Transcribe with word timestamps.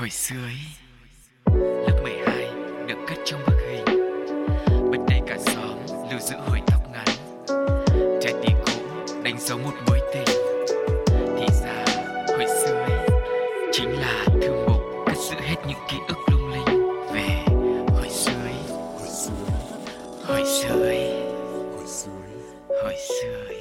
Hồi 0.00 0.10
xưa 0.10 0.36
ấy, 0.44 0.58
Lớp 1.86 2.00
12 2.02 2.50
được 2.86 2.98
cất 3.08 3.18
trong 3.24 3.40
bức 3.46 3.56
hình. 3.68 3.84
Bên 4.90 5.00
đây 5.08 5.20
cả 5.26 5.36
xóm 5.46 5.78
lưu 6.10 6.20
giữ 6.20 6.36
hồi 6.36 6.60
tóc 6.66 6.82
ngắn. 6.92 7.06
Trái 8.22 8.34
tim 8.42 8.56
cũ 8.66 8.72
đánh 9.22 9.36
dấu 9.40 9.58
một 9.58 9.72
mối 9.86 10.00
tình. 10.14 10.36
Thì 11.06 11.46
ra, 11.62 11.84
hồi 12.28 12.46
xưa 12.64 12.74
ấy, 12.74 13.08
Chính 13.72 13.90
là 13.90 14.24
thư 14.42 14.66
mục 14.68 14.82
cất 15.06 15.16
giữ 15.16 15.36
hết 15.40 15.56
những 15.68 15.78
ký 15.90 15.96
ức 16.08 16.18
lung 16.30 16.50
linh. 16.52 16.86
Về 17.14 17.44
hồi 17.88 18.08
xưa 18.10 18.32
ấy, 18.44 18.78
Hồi 18.98 19.08
xưa 19.18 20.82
ấy, 20.82 21.22
Hồi 22.68 22.94
xưa 23.08 23.44
ấy. 23.48 23.58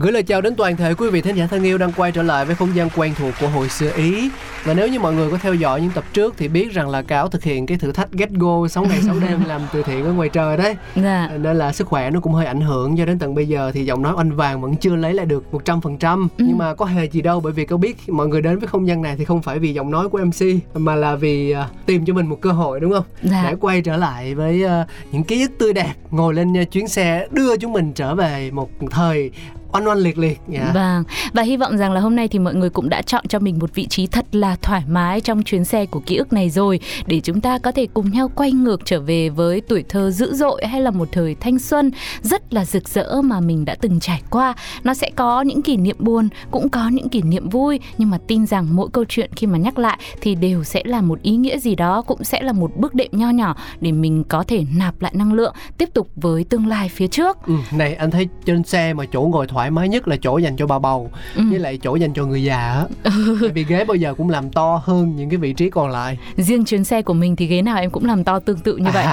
Gửi 0.00 0.12
lời 0.12 0.22
chào 0.22 0.40
đến 0.40 0.56
toàn 0.56 0.76
thể 0.76 0.94
quý 0.94 1.10
vị 1.10 1.20
thính 1.20 1.36
giả 1.36 1.46
thân 1.46 1.62
yêu 1.62 1.78
đang 1.78 1.92
quay 1.92 2.12
trở 2.12 2.22
lại 2.22 2.44
với 2.44 2.56
không 2.56 2.76
gian 2.76 2.88
quen 2.96 3.14
thuộc 3.18 3.34
của 3.40 3.48
hồi 3.48 3.68
xưa 3.68 3.92
Ý. 3.96 4.30
Và 4.64 4.74
nếu 4.74 4.88
như 4.88 5.00
mọi 5.00 5.14
người 5.14 5.30
có 5.30 5.38
theo 5.38 5.54
dõi 5.54 5.80
những 5.80 5.90
tập 5.94 6.04
trước 6.12 6.34
thì 6.38 6.48
biết 6.48 6.72
rằng 6.72 6.88
là 6.88 7.02
Cáo 7.02 7.28
thực 7.28 7.44
hiện 7.44 7.66
cái 7.66 7.78
thử 7.78 7.92
thách 7.92 8.12
Get 8.12 8.30
Go 8.30 8.68
6 8.68 8.84
ngày 8.84 9.02
6 9.02 9.14
đêm 9.20 9.44
làm 9.46 9.60
từ 9.72 9.82
thiện 9.82 10.04
ở 10.04 10.12
ngoài 10.12 10.28
trời 10.28 10.56
đấy. 10.56 10.76
Dạ. 10.96 11.30
Nên 11.38 11.56
là 11.56 11.72
sức 11.72 11.86
khỏe 11.86 12.10
nó 12.10 12.20
cũng 12.20 12.32
hơi 12.32 12.46
ảnh 12.46 12.60
hưởng 12.60 12.96
cho 12.96 13.04
đến 13.04 13.18
tận 13.18 13.34
bây 13.34 13.48
giờ 13.48 13.70
thì 13.74 13.84
giọng 13.84 14.02
nói 14.02 14.14
oanh 14.16 14.36
vàng 14.36 14.60
vẫn 14.60 14.76
chưa 14.76 14.96
lấy 14.96 15.14
lại 15.14 15.26
được 15.26 15.44
100%. 15.52 16.28
Ừ. 16.38 16.44
Nhưng 16.48 16.58
mà 16.58 16.74
có 16.74 16.84
hề 16.84 17.08
gì 17.08 17.22
đâu 17.22 17.40
bởi 17.40 17.52
vì 17.52 17.64
Cáo 17.64 17.78
biết 17.78 17.96
mọi 18.08 18.28
người 18.28 18.42
đến 18.42 18.58
với 18.58 18.68
không 18.68 18.88
gian 18.88 19.02
này 19.02 19.16
thì 19.16 19.24
không 19.24 19.42
phải 19.42 19.58
vì 19.58 19.74
giọng 19.74 19.90
nói 19.90 20.08
của 20.08 20.18
MC 20.18 20.46
mà 20.74 20.94
là 20.94 21.16
vì 21.16 21.50
à, 21.50 21.68
tìm 21.86 22.04
cho 22.04 22.14
mình 22.14 22.26
một 22.26 22.40
cơ 22.40 22.52
hội 22.52 22.80
đúng 22.80 22.92
không? 22.92 23.04
Dạ. 23.22 23.44
Để 23.48 23.56
quay 23.60 23.82
trở 23.82 23.96
lại 23.96 24.34
với 24.34 24.64
à, 24.64 24.86
những 25.12 25.24
ký 25.24 25.42
ức 25.42 25.50
tươi 25.58 25.72
đẹp, 25.72 25.94
ngồi 26.10 26.34
lên 26.34 26.56
à, 26.56 26.64
chuyến 26.64 26.88
xe 26.88 27.26
đưa 27.30 27.56
chúng 27.56 27.72
mình 27.72 27.92
trở 27.92 28.14
về 28.14 28.50
một 28.50 28.70
thời 28.90 29.30
oanh 29.72 29.88
oanh 29.88 29.98
liệt 29.98 30.18
liệt. 30.18 30.38
Dạ. 30.48 30.70
Vâng, 30.74 31.04
và 31.32 31.42
hy 31.42 31.56
vọng 31.56 31.76
rằng 31.76 31.92
là 31.92 32.00
hôm 32.00 32.16
nay 32.16 32.28
thì 32.28 32.38
mọi 32.38 32.54
người 32.54 32.70
cũng 32.70 32.88
đã 32.88 33.02
chọn 33.02 33.24
cho 33.28 33.38
mình 33.38 33.58
một 33.58 33.74
vị 33.74 33.86
trí 33.86 34.06
thật 34.06 34.26
là 34.32 34.56
thoải 34.62 34.82
mái 34.88 35.20
trong 35.20 35.42
chuyến 35.42 35.64
xe 35.64 35.86
của 35.86 36.00
ký 36.00 36.16
ức 36.16 36.32
này 36.32 36.50
rồi 36.50 36.80
để 37.06 37.20
chúng 37.20 37.40
ta 37.40 37.58
có 37.58 37.72
thể 37.72 37.86
cùng 37.94 38.10
nhau 38.10 38.30
quay 38.34 38.52
ngược 38.52 38.80
trở 38.84 39.00
về 39.00 39.28
với 39.28 39.60
tuổi 39.60 39.84
thơ 39.88 40.10
dữ 40.10 40.34
dội 40.34 40.66
hay 40.66 40.80
là 40.80 40.90
một 40.90 41.08
thời 41.12 41.34
thanh 41.34 41.58
xuân 41.58 41.90
rất 42.22 42.54
là 42.54 42.64
rực 42.64 42.88
rỡ 42.88 43.22
mà 43.22 43.40
mình 43.40 43.64
đã 43.64 43.74
từng 43.80 44.00
trải 44.00 44.22
qua. 44.30 44.54
Nó 44.84 44.94
sẽ 44.94 45.10
có 45.16 45.40
những 45.40 45.62
kỷ 45.62 45.76
niệm 45.76 45.96
buồn, 45.98 46.28
cũng 46.50 46.68
có 46.68 46.88
những 46.88 47.08
kỷ 47.08 47.22
niệm 47.22 47.48
vui 47.48 47.80
nhưng 47.98 48.10
mà 48.10 48.18
tin 48.26 48.46
rằng 48.46 48.66
mỗi 48.76 48.88
câu 48.92 49.04
chuyện 49.08 49.30
khi 49.36 49.46
mà 49.46 49.58
nhắc 49.58 49.78
lại 49.78 49.98
thì 50.20 50.34
đều 50.34 50.64
sẽ 50.64 50.82
là 50.84 51.00
một 51.00 51.22
ý 51.22 51.36
nghĩa 51.36 51.58
gì 51.58 51.74
đó, 51.74 52.02
cũng 52.02 52.24
sẽ 52.24 52.42
là 52.42 52.52
một 52.52 52.76
bước 52.76 52.94
đệm 52.94 53.08
nho 53.12 53.30
nhỏ 53.30 53.56
để 53.80 53.92
mình 53.92 54.24
có 54.24 54.42
thể 54.42 54.64
nạp 54.76 55.02
lại 55.02 55.12
năng 55.14 55.32
lượng 55.32 55.54
tiếp 55.78 55.88
tục 55.94 56.08
với 56.16 56.44
tương 56.44 56.66
lai 56.66 56.88
phía 56.88 57.06
trước. 57.06 57.36
Ừ, 57.46 57.54
này 57.72 57.94
anh 57.94 58.10
thấy 58.10 58.28
trên 58.44 58.64
xe 58.64 58.94
mà 58.94 59.04
chỗ 59.12 59.20
ngồi 59.22 59.46
thoải 59.46 59.57
mái 59.70 59.88
nhất 59.88 60.08
là 60.08 60.16
chỗ 60.22 60.38
dành 60.38 60.56
cho 60.56 60.66
bà 60.66 60.78
bầu 60.78 61.10
Ừ. 61.36 61.42
với 61.50 61.58
lại 61.58 61.78
chỗ 61.82 61.96
dành 61.96 62.12
cho 62.14 62.24
người 62.24 62.42
già 62.44 62.56
á 62.56 62.84
vì 63.54 63.64
ghế 63.64 63.84
bao 63.84 63.94
giờ 63.94 64.14
cũng 64.14 64.30
làm 64.30 64.50
to 64.50 64.80
hơn 64.84 65.16
những 65.16 65.30
cái 65.30 65.36
vị 65.36 65.52
trí 65.52 65.70
còn 65.70 65.90
lại 65.90 66.18
Riêng 66.36 66.64
chuyến 66.64 66.84
xe 66.84 67.02
của 67.02 67.14
mình 67.14 67.36
thì 67.36 67.46
ghế 67.46 67.62
nào 67.62 67.76
em 67.78 67.90
cũng 67.90 68.04
làm 68.04 68.24
to 68.24 68.38
tương 68.38 68.58
tự 68.58 68.76
như 68.76 68.90
vậy. 68.94 69.06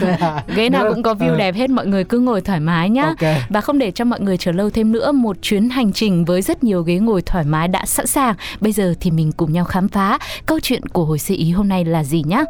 Ghế 0.56 0.68
nào 0.70 0.84
cũng 0.94 1.02
có 1.02 1.14
view 1.14 1.30
Ừ. 1.32 1.38
đẹp 1.38 1.54
hết, 1.54 1.70
mọi 1.70 1.86
người 1.86 2.04
cứ 2.04 2.18
ngồi 2.18 2.40
thoải 2.40 2.60
mái 2.60 2.90
nhá. 2.90 3.02
ok 3.04 3.28
Và 3.48 3.60
không 3.60 3.78
để 3.78 3.90
cho 3.90 4.04
mọi 4.04 4.20
người 4.20 4.36
chờ 4.36 4.52
lâu 4.52 4.70
thêm 4.70 4.92
nữa, 4.92 5.12
một 5.12 5.36
chuyến 5.42 5.68
hành 5.70 5.92
trình 5.92 6.24
với 6.24 6.42
rất 6.42 6.64
nhiều 6.64 6.82
ghế 6.82 6.98
ngồi 6.98 7.22
thoải 7.22 7.44
mái 7.44 7.68
đã 7.68 7.86
sẵn 7.86 8.06
sàng. 8.06 8.34
Bây 8.60 8.72
giờ 8.72 8.94
thì 9.00 9.10
mình 9.10 9.32
cùng 9.32 9.52
nhau 9.52 9.64
khám 9.64 9.88
phá 9.88 10.18
câu 10.46 10.60
chuyện 10.62 10.86
của 10.86 11.04
hồi 11.04 11.18
xưa 11.18 11.34
ý 11.38 11.50
hôm 11.50 11.68
nay 11.68 11.84
là 11.84 12.04
gì 12.04 12.22
nhá. 12.26 12.44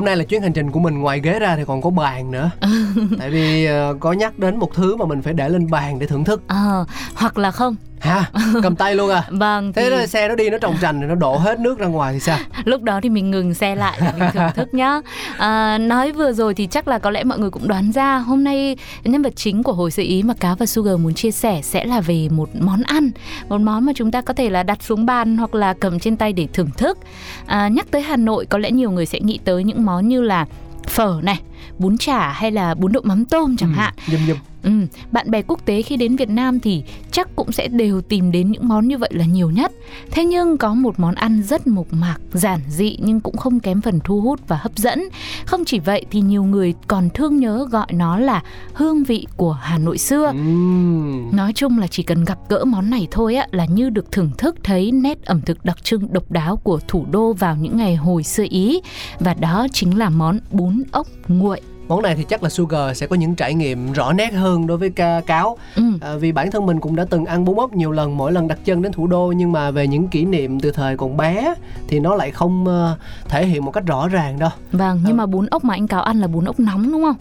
Hôm 0.00 0.04
nay 0.04 0.16
là 0.16 0.24
chuyến 0.24 0.42
hành 0.42 0.52
trình 0.52 0.70
của 0.70 0.80
mình 0.80 0.98
ngoài 0.98 1.20
ghế 1.20 1.38
ra 1.38 1.56
thì 1.56 1.64
còn 1.66 1.82
có 1.82 1.90
bàn 1.90 2.30
nữa. 2.30 2.50
Tại 3.18 3.30
vì 3.30 3.64
ờ, 3.64 3.94
có 4.00 4.12
nhắc 4.12 4.38
đến 4.38 4.58
một 4.58 4.74
thứ 4.74 4.96
mà 4.96 5.04
mình 5.06 5.22
phải 5.22 5.32
để 5.32 5.48
lên 5.48 5.70
bàn 5.70 5.98
để 5.98 6.06
thưởng 6.06 6.24
thức. 6.24 6.42
Ờ, 6.46 6.84
hoặc 7.14 7.38
là 7.38 7.50
không. 7.50 7.76
ha 8.00 8.30
cầm 8.62 8.76
tay 8.76 8.94
luôn 8.94 9.10
à? 9.10 9.24
Vâng, 9.30 9.72
thế 9.72 9.90
thì 9.90 10.06
xe 10.06 10.28
nó 10.28 10.34
đi 10.34 10.50
nó 10.50 10.58
trồng 10.58 10.76
trành 10.80 11.00
rồi 11.00 11.08
nó 11.08 11.14
đổ 11.14 11.36
hết 11.36 11.60
nước 11.60 11.78
ra 11.78 11.86
ngoài 11.86 12.12
thì 12.12 12.20
sao? 12.20 12.38
Lúc 12.64 12.82
đó 12.82 13.00
thì 13.02 13.08
mình 13.08 13.30
ngừng 13.30 13.54
xe 13.54 13.74
lại 13.74 13.98
để 14.00 14.12
mình 14.18 14.30
thưởng 14.32 14.50
thức 14.54 14.74
nhá 14.74 15.00
à, 15.40 15.78
nói 15.78 16.12
vừa 16.12 16.32
rồi 16.32 16.54
thì 16.54 16.66
chắc 16.66 16.88
là 16.88 16.98
có 16.98 17.10
lẽ 17.10 17.24
mọi 17.24 17.38
người 17.38 17.50
cũng 17.50 17.68
đoán 17.68 17.92
ra 17.92 18.18
hôm 18.18 18.44
nay 18.44 18.76
nhân 19.04 19.22
vật 19.22 19.36
chính 19.36 19.62
của 19.62 19.72
hồi 19.72 19.90
sự 19.90 20.02
ý 20.02 20.22
mà 20.22 20.34
cá 20.34 20.54
và 20.54 20.66
sugar 20.66 21.00
muốn 21.00 21.14
chia 21.14 21.30
sẻ 21.30 21.60
sẽ 21.62 21.84
là 21.84 22.00
về 22.00 22.28
một 22.28 22.48
món 22.60 22.82
ăn 22.82 23.10
một 23.48 23.60
món 23.60 23.86
mà 23.86 23.92
chúng 23.96 24.10
ta 24.10 24.20
có 24.20 24.34
thể 24.34 24.50
là 24.50 24.62
đặt 24.62 24.82
xuống 24.82 25.06
bàn 25.06 25.36
hoặc 25.36 25.54
là 25.54 25.74
cầm 25.74 25.98
trên 25.98 26.16
tay 26.16 26.32
để 26.32 26.48
thưởng 26.52 26.70
thức. 26.76 26.98
À, 27.46 27.68
nhắc 27.68 27.90
tới 27.90 28.02
hà 28.02 28.16
nội 28.16 28.46
có 28.46 28.58
lẽ 28.58 28.70
nhiều 28.70 28.90
người 28.90 29.06
sẽ 29.06 29.20
nghĩ 29.20 29.38
tới 29.44 29.64
những 29.64 29.84
món 29.84 30.08
như 30.08 30.22
là 30.22 30.46
phở 30.88 31.20
này 31.22 31.40
bún 31.78 31.98
chả 31.98 32.32
hay 32.32 32.50
là 32.50 32.74
bún 32.74 32.92
đậu 32.92 33.02
mắm 33.06 33.24
tôm 33.24 33.56
chẳng 33.56 33.72
hạn. 33.72 33.94
Ừ, 34.06 34.12
nhum 34.12 34.26
nhum 34.28 34.36
Ừ, 34.62 34.70
bạn 35.12 35.30
bè 35.30 35.42
quốc 35.42 35.66
tế 35.66 35.82
khi 35.82 35.96
đến 35.96 36.16
Việt 36.16 36.28
Nam 36.30 36.60
thì 36.60 36.82
chắc 37.10 37.36
cũng 37.36 37.52
sẽ 37.52 37.68
đều 37.68 38.00
tìm 38.00 38.32
đến 38.32 38.50
những 38.50 38.68
món 38.68 38.88
như 38.88 38.98
vậy 38.98 39.10
là 39.12 39.24
nhiều 39.24 39.50
nhất. 39.50 39.72
Thế 40.10 40.24
nhưng 40.24 40.58
có 40.58 40.74
một 40.74 41.00
món 41.00 41.14
ăn 41.14 41.42
rất 41.42 41.66
mộc 41.66 41.86
mạc, 41.92 42.16
giản 42.32 42.60
dị 42.68 42.96
nhưng 43.02 43.20
cũng 43.20 43.36
không 43.36 43.60
kém 43.60 43.80
phần 43.80 44.00
thu 44.04 44.20
hút 44.20 44.40
và 44.48 44.56
hấp 44.56 44.76
dẫn. 44.76 45.08
Không 45.44 45.64
chỉ 45.64 45.78
vậy 45.78 46.04
thì 46.10 46.20
nhiều 46.20 46.44
người 46.44 46.74
còn 46.86 47.10
thương 47.14 47.36
nhớ 47.36 47.66
gọi 47.70 47.86
nó 47.92 48.18
là 48.18 48.42
hương 48.72 49.04
vị 49.04 49.26
của 49.36 49.52
Hà 49.52 49.78
Nội 49.78 49.98
xưa. 49.98 50.26
Ừm. 50.26 51.36
Nói 51.36 51.52
chung 51.52 51.78
là 51.78 51.86
chỉ 51.86 52.02
cần 52.02 52.24
gặp 52.24 52.38
gỡ 52.48 52.64
món 52.64 52.90
này 52.90 53.08
thôi 53.10 53.34
á 53.34 53.46
là 53.50 53.64
như 53.64 53.90
được 53.90 54.12
thưởng 54.12 54.30
thức 54.38 54.56
thấy 54.64 54.92
nét 54.92 55.24
ẩm 55.24 55.40
thực 55.40 55.64
đặc 55.64 55.84
trưng 55.84 56.12
độc 56.12 56.30
đáo 56.30 56.56
của 56.56 56.80
thủ 56.88 57.06
đô 57.10 57.32
vào 57.32 57.56
những 57.56 57.76
ngày 57.76 57.96
hồi 57.96 58.22
xưa 58.22 58.44
Ý 58.50 58.80
và 59.20 59.34
đó 59.34 59.66
chính 59.72 59.98
là 59.98 60.08
món 60.08 60.38
bún 60.50 60.82
ốc 60.92 61.06
nguội. 61.28 61.60
Món 61.90 62.02
này 62.02 62.14
thì 62.14 62.24
chắc 62.24 62.42
là 62.42 62.48
Sugar 62.48 62.96
sẽ 62.98 63.06
có 63.06 63.16
những 63.16 63.34
trải 63.34 63.54
nghiệm 63.54 63.92
rõ 63.92 64.12
nét 64.12 64.32
hơn 64.32 64.66
đối 64.66 64.76
với 64.78 64.90
ca 64.90 65.20
cáo 65.20 65.56
Ừ. 65.76 65.82
à, 66.00 66.14
vì 66.16 66.32
bản 66.32 66.50
thân 66.50 66.66
mình 66.66 66.80
cũng 66.80 66.96
đã 66.96 67.04
từng 67.10 67.24
ăn 67.24 67.44
bún 67.44 67.56
ốc 67.56 67.72
nhiều 67.72 67.92
lần 67.92 68.16
mỗi 68.16 68.32
lần 68.32 68.48
đặt 68.48 68.58
chân 68.64 68.82
đến 68.82 68.92
thủ 68.92 69.06
đô 69.06 69.32
nhưng 69.36 69.52
mà 69.52 69.70
về 69.70 69.86
những 69.86 70.08
kỷ 70.08 70.24
niệm 70.24 70.60
từ 70.60 70.70
thời 70.70 70.96
còn 70.96 71.16
bé 71.16 71.54
thì 71.88 72.00
nó 72.00 72.14
lại 72.14 72.30
không 72.30 72.66
ờ, 72.66 72.96
thể 73.28 73.46
hiện 73.46 73.64
một 73.64 73.70
cách 73.70 73.86
rõ 73.86 74.08
ràng 74.08 74.38
đâu 74.38 74.50
Vâng, 74.72 75.00
nhưng 75.06 75.16
mà 75.16 75.26
bún 75.26 75.46
ốc 75.46 75.64
mà 75.64 75.74
anh 75.74 75.86
Cáo 75.86 76.02
ăn 76.02 76.20
là 76.20 76.26
bún 76.26 76.44
ốc 76.44 76.60
nóng 76.60 76.92
đúng 76.92 77.02
không? 77.02 77.16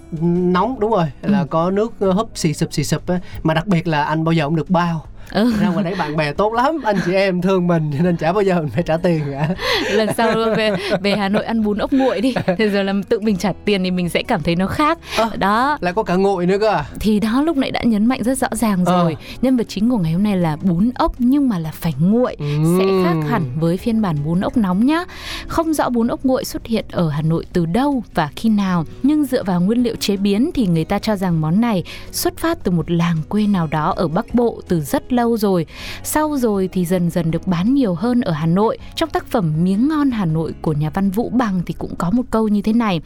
nóng 0.53 0.79
đúng 0.79 0.91
rồi 0.91 1.05
là 1.21 1.39
Ừ. 1.39 1.45
có 1.49 1.71
nước 1.71 1.93
ờ, 1.99 2.11
húp 2.11 2.29
xì 2.35 2.53
sụp 2.53 2.73
xì 2.73 2.83
sụp 2.83 3.01
mà 3.43 3.53
đặc 3.53 3.67
biệt 3.67 3.87
là 3.87 4.03
anh 4.03 4.23
bao 4.23 4.33
giờ 4.33 4.45
cũng 4.45 4.55
được 4.55 4.69
bao 4.69 5.01
Ừ. 5.31 5.53
ra 5.61 5.67
ngoài 5.69 5.83
đấy 5.83 5.95
bạn 5.99 6.15
bè 6.17 6.33
tốt 6.33 6.53
lắm 6.53 6.81
anh 6.83 6.95
chị 7.05 7.13
em 7.13 7.41
thương 7.41 7.67
mình 7.67 7.91
cho 7.97 8.03
nên 8.03 8.17
chả 8.17 8.31
bao 8.33 8.41
giờ 8.41 8.55
mình 8.61 8.69
phải 8.69 8.83
trả 8.83 8.97
tiền 8.97 9.21
cả. 9.31 9.49
Lần 9.91 10.09
sau 10.17 10.31
về 10.57 10.71
về 11.01 11.11
Hà 11.15 11.29
Nội 11.29 11.43
ăn 11.43 11.63
bún 11.63 11.77
ốc 11.77 11.93
nguội 11.93 12.21
đi. 12.21 12.33
Thì 12.57 12.69
giờ 12.69 12.83
là 12.83 12.93
tự 13.09 13.19
mình 13.19 13.37
trả 13.37 13.53
tiền 13.65 13.83
thì 13.83 13.91
mình 13.91 14.09
sẽ 14.09 14.23
cảm 14.23 14.41
thấy 14.43 14.55
nó 14.55 14.67
khác. 14.67 14.97
Ơ. 15.17 15.29
đó. 15.37 15.77
lại 15.81 15.93
có 15.93 16.03
cả 16.03 16.15
nguội 16.15 16.45
nữa 16.45 16.57
cơ 16.59 16.69
à? 16.69 16.85
Thì 16.99 17.19
đó 17.19 17.41
lúc 17.41 17.57
nãy 17.57 17.71
đã 17.71 17.81
nhấn 17.83 18.05
mạnh 18.05 18.23
rất 18.23 18.37
rõ 18.37 18.47
ràng 18.51 18.85
Ờ. 18.85 19.03
rồi. 19.03 19.17
Nhân 19.41 19.57
vật 19.57 19.65
chính 19.67 19.89
của 19.89 19.97
ngày 19.97 20.11
hôm 20.11 20.23
nay 20.23 20.37
là 20.37 20.55
bún 20.61 20.89
ốc 20.95 21.13
nhưng 21.17 21.49
mà 21.49 21.59
là 21.59 21.71
phải 21.71 21.93
nguội. 21.99 22.35
Sẽ 22.79 22.85
khác 23.05 23.15
hẳn 23.29 23.43
với 23.59 23.77
phiên 23.77 24.01
bản 24.01 24.15
bún 24.25 24.41
ốc 24.41 24.57
nóng 24.57 24.85
nhá. 24.85 25.03
Không 25.47 25.73
rõ 25.73 25.89
bún 25.89 26.07
ốc 26.07 26.19
nguội 26.23 26.45
xuất 26.45 26.65
hiện 26.65 26.85
ở 26.91 27.09
Hà 27.09 27.21
Nội 27.21 27.45
từ 27.53 27.65
đâu 27.65 28.03
và 28.13 28.29
khi 28.35 28.49
nào. 28.49 28.85
Nhưng 29.03 29.25
dựa 29.25 29.43
vào 29.43 29.61
nguyên 29.61 29.83
liệu 29.83 29.95
chế 29.95 30.17
biến 30.17 30.51
thì 30.53 30.67
người 30.67 30.85
ta 30.85 30.99
cho 30.99 31.15
rằng 31.15 31.41
món 31.41 31.61
này 31.61 31.83
xuất 32.11 32.37
phát 32.37 32.57
từ 32.63 32.71
một 32.71 32.91
làng 32.91 33.17
quê 33.29 33.47
nào 33.47 33.67
đó 33.67 33.93
ở 33.97 34.07
Bắc 34.07 34.33
Bộ 34.35 34.61
từ 34.67 34.81
rất 34.81 35.13
lâu 35.13 35.18
lâu 35.19 35.37
rồi. 35.37 35.65
Sau 36.03 36.37
rồi 36.37 36.69
thì 36.71 36.85
dần 36.85 37.09
dần 37.09 37.31
được 37.31 37.47
bán 37.47 37.73
nhiều 37.73 37.93
hơn 37.93 38.21
ở 38.21 38.31
Hà 38.31 38.45
Nội. 38.45 38.77
Trong 38.95 39.09
tác 39.09 39.25
phẩm 39.25 39.53
Miếng 39.63 39.87
ngon 39.87 40.11
Hà 40.11 40.25
Nội 40.25 40.53
của 40.61 40.73
nhà 40.73 40.89
văn 40.89 41.09
Vũ 41.09 41.29
Bằng 41.29 41.61
thì 41.65 41.73
cũng 41.77 41.95
có 41.95 42.09
một 42.11 42.23
câu 42.31 42.47
như 42.47 42.61
thế 42.61 42.73
này 42.73 43.01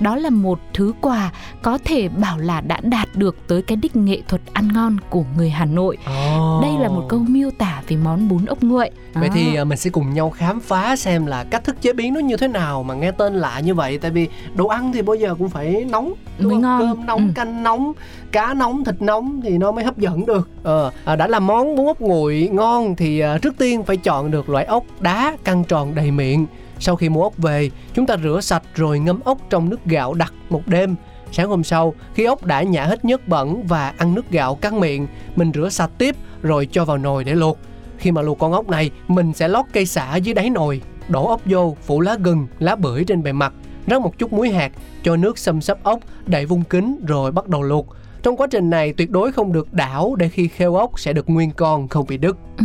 đó 0.00 0.16
là 0.16 0.30
một 0.30 0.58
thứ 0.74 0.92
quà 1.00 1.32
có 1.62 1.78
thể 1.84 2.08
bảo 2.08 2.38
là 2.38 2.60
đã 2.60 2.80
đạt 2.82 3.08
được 3.14 3.36
tới 3.48 3.62
cái 3.62 3.76
đích 3.76 3.96
nghệ 3.96 4.20
thuật 4.28 4.42
ăn 4.52 4.68
ngon 4.74 4.96
của 5.10 5.24
người 5.36 5.50
Hà 5.50 5.64
Nội. 5.64 5.98
Ồ. 6.06 6.60
Đây 6.62 6.72
là 6.78 6.88
một 6.88 7.06
câu 7.08 7.18
miêu 7.28 7.50
tả 7.58 7.82
về 7.88 7.96
món 7.96 8.28
bún 8.28 8.44
ốc 8.46 8.62
nguội. 8.62 8.90
Vậy 9.14 9.28
Đó. 9.28 9.34
thì 9.34 9.54
ờ, 9.54 9.64
mình 9.64 9.78
sẽ 9.78 9.90
cùng 9.90 10.14
nhau 10.14 10.30
khám 10.30 10.60
phá 10.60 10.96
xem 10.96 11.26
là 11.26 11.44
cách 11.44 11.64
thức 11.64 11.76
chế 11.82 11.92
biến 11.92 12.14
nó 12.14 12.20
như 12.20 12.36
thế 12.36 12.48
nào 12.48 12.82
mà 12.82 12.94
nghe 12.94 13.10
tên 13.10 13.34
lạ 13.34 13.60
như 13.60 13.74
vậy 13.74 13.98
Tại 13.98 14.10
vì 14.10 14.28
đồ 14.54 14.66
ăn 14.66 14.92
thì 14.92 15.02
bao 15.02 15.14
giờ 15.16 15.34
cũng 15.38 15.48
phải 15.48 15.84
nóng 15.90 16.12
đúng 16.38 16.52
Mới 16.52 16.60
ngon. 16.62 16.80
Cơm 16.80 17.06
nóng, 17.06 17.26
Ừ. 17.26 17.32
canh 17.34 17.62
nóng, 17.62 17.92
cá 18.32 18.54
nóng, 18.54 18.84
thịt 18.84 19.02
nóng 19.02 19.40
thì 19.44 19.58
nó 19.58 19.72
mới 19.72 19.84
hấp 19.84 19.98
dẫn 19.98 20.26
được 20.26 20.48
ờ, 20.62 20.90
à, 21.04 21.16
Đã 21.16 21.26
làm 21.26 21.46
món 21.46 21.76
bún 21.76 21.86
ốc 21.86 22.00
nguội 22.00 22.48
ngon 22.52 22.96
thì 22.96 23.20
ờ, 23.20 23.38
trước 23.38 23.54
tiên 23.58 23.82
phải 23.82 23.96
chọn 23.96 24.30
được 24.30 24.48
loại 24.48 24.64
ốc 24.64 24.84
đá 25.00 25.36
căng 25.44 25.64
tròn 25.64 25.94
đầy 25.94 26.10
miệng 26.10 26.46
sau 26.78 26.96
khi 26.96 27.08
mua 27.08 27.22
ốc 27.22 27.38
về, 27.38 27.70
chúng 27.94 28.06
ta 28.06 28.16
rửa 28.22 28.40
sạch 28.40 28.62
rồi 28.74 28.98
ngâm 28.98 29.20
ốc 29.20 29.38
trong 29.50 29.68
nước 29.68 29.84
gạo 29.84 30.14
đặc 30.14 30.32
một 30.50 30.62
đêm. 30.66 30.94
Sáng 31.32 31.48
hôm 31.48 31.64
sau, 31.64 31.94
khi 32.14 32.24
ốc 32.24 32.44
đã 32.44 32.62
nhả 32.62 32.84
hết 32.84 33.04
nhớt 33.04 33.28
bẩn 33.28 33.66
và 33.66 33.94
ăn 33.98 34.14
nước 34.14 34.30
gạo 34.30 34.54
căng 34.54 34.80
miệng, 34.80 35.06
mình 35.36 35.52
rửa 35.54 35.68
sạch 35.68 35.90
tiếp 35.98 36.16
rồi 36.42 36.68
cho 36.72 36.84
vào 36.84 36.98
nồi 36.98 37.24
để 37.24 37.34
luộc. 37.34 37.58
Khi 37.98 38.12
mà 38.12 38.22
luộc 38.22 38.38
con 38.38 38.52
ốc 38.52 38.68
này, 38.68 38.90
mình 39.08 39.32
sẽ 39.32 39.48
lót 39.48 39.64
cây 39.72 39.86
xả 39.86 40.16
dưới 40.16 40.34
đáy 40.34 40.50
nồi, 40.50 40.80
đổ 41.08 41.26
ốc 41.26 41.40
vô, 41.44 41.76
phủ 41.82 42.00
lá 42.00 42.16
gừng, 42.20 42.46
lá 42.58 42.76
bưởi 42.76 43.04
trên 43.04 43.22
bề 43.22 43.32
mặt, 43.32 43.52
rắc 43.86 44.00
một 44.00 44.18
chút 44.18 44.32
muối 44.32 44.50
hạt, 44.50 44.72
cho 45.02 45.16
nước 45.16 45.38
xâm 45.38 45.60
xấp 45.60 45.82
ốc, 45.82 46.00
đậy 46.26 46.46
vung 46.46 46.64
kính 46.64 46.98
rồi 47.06 47.32
bắt 47.32 47.48
đầu 47.48 47.62
luộc. 47.62 47.86
Trong 48.26 48.36
quá 48.36 48.46
trình 48.50 48.70
này 48.70 48.92
tuyệt 48.92 49.10
đối 49.10 49.32
không 49.32 49.52
được 49.52 49.74
đảo 49.74 50.14
để 50.18 50.28
khi 50.28 50.48
khêu 50.48 50.74
ốc 50.74 51.00
sẽ 51.00 51.12
được 51.12 51.30
nguyên 51.30 51.50
con 51.50 51.88
không 51.88 52.06
bị 52.08 52.16
đứt. 52.16 52.36
Ừ. 52.58 52.64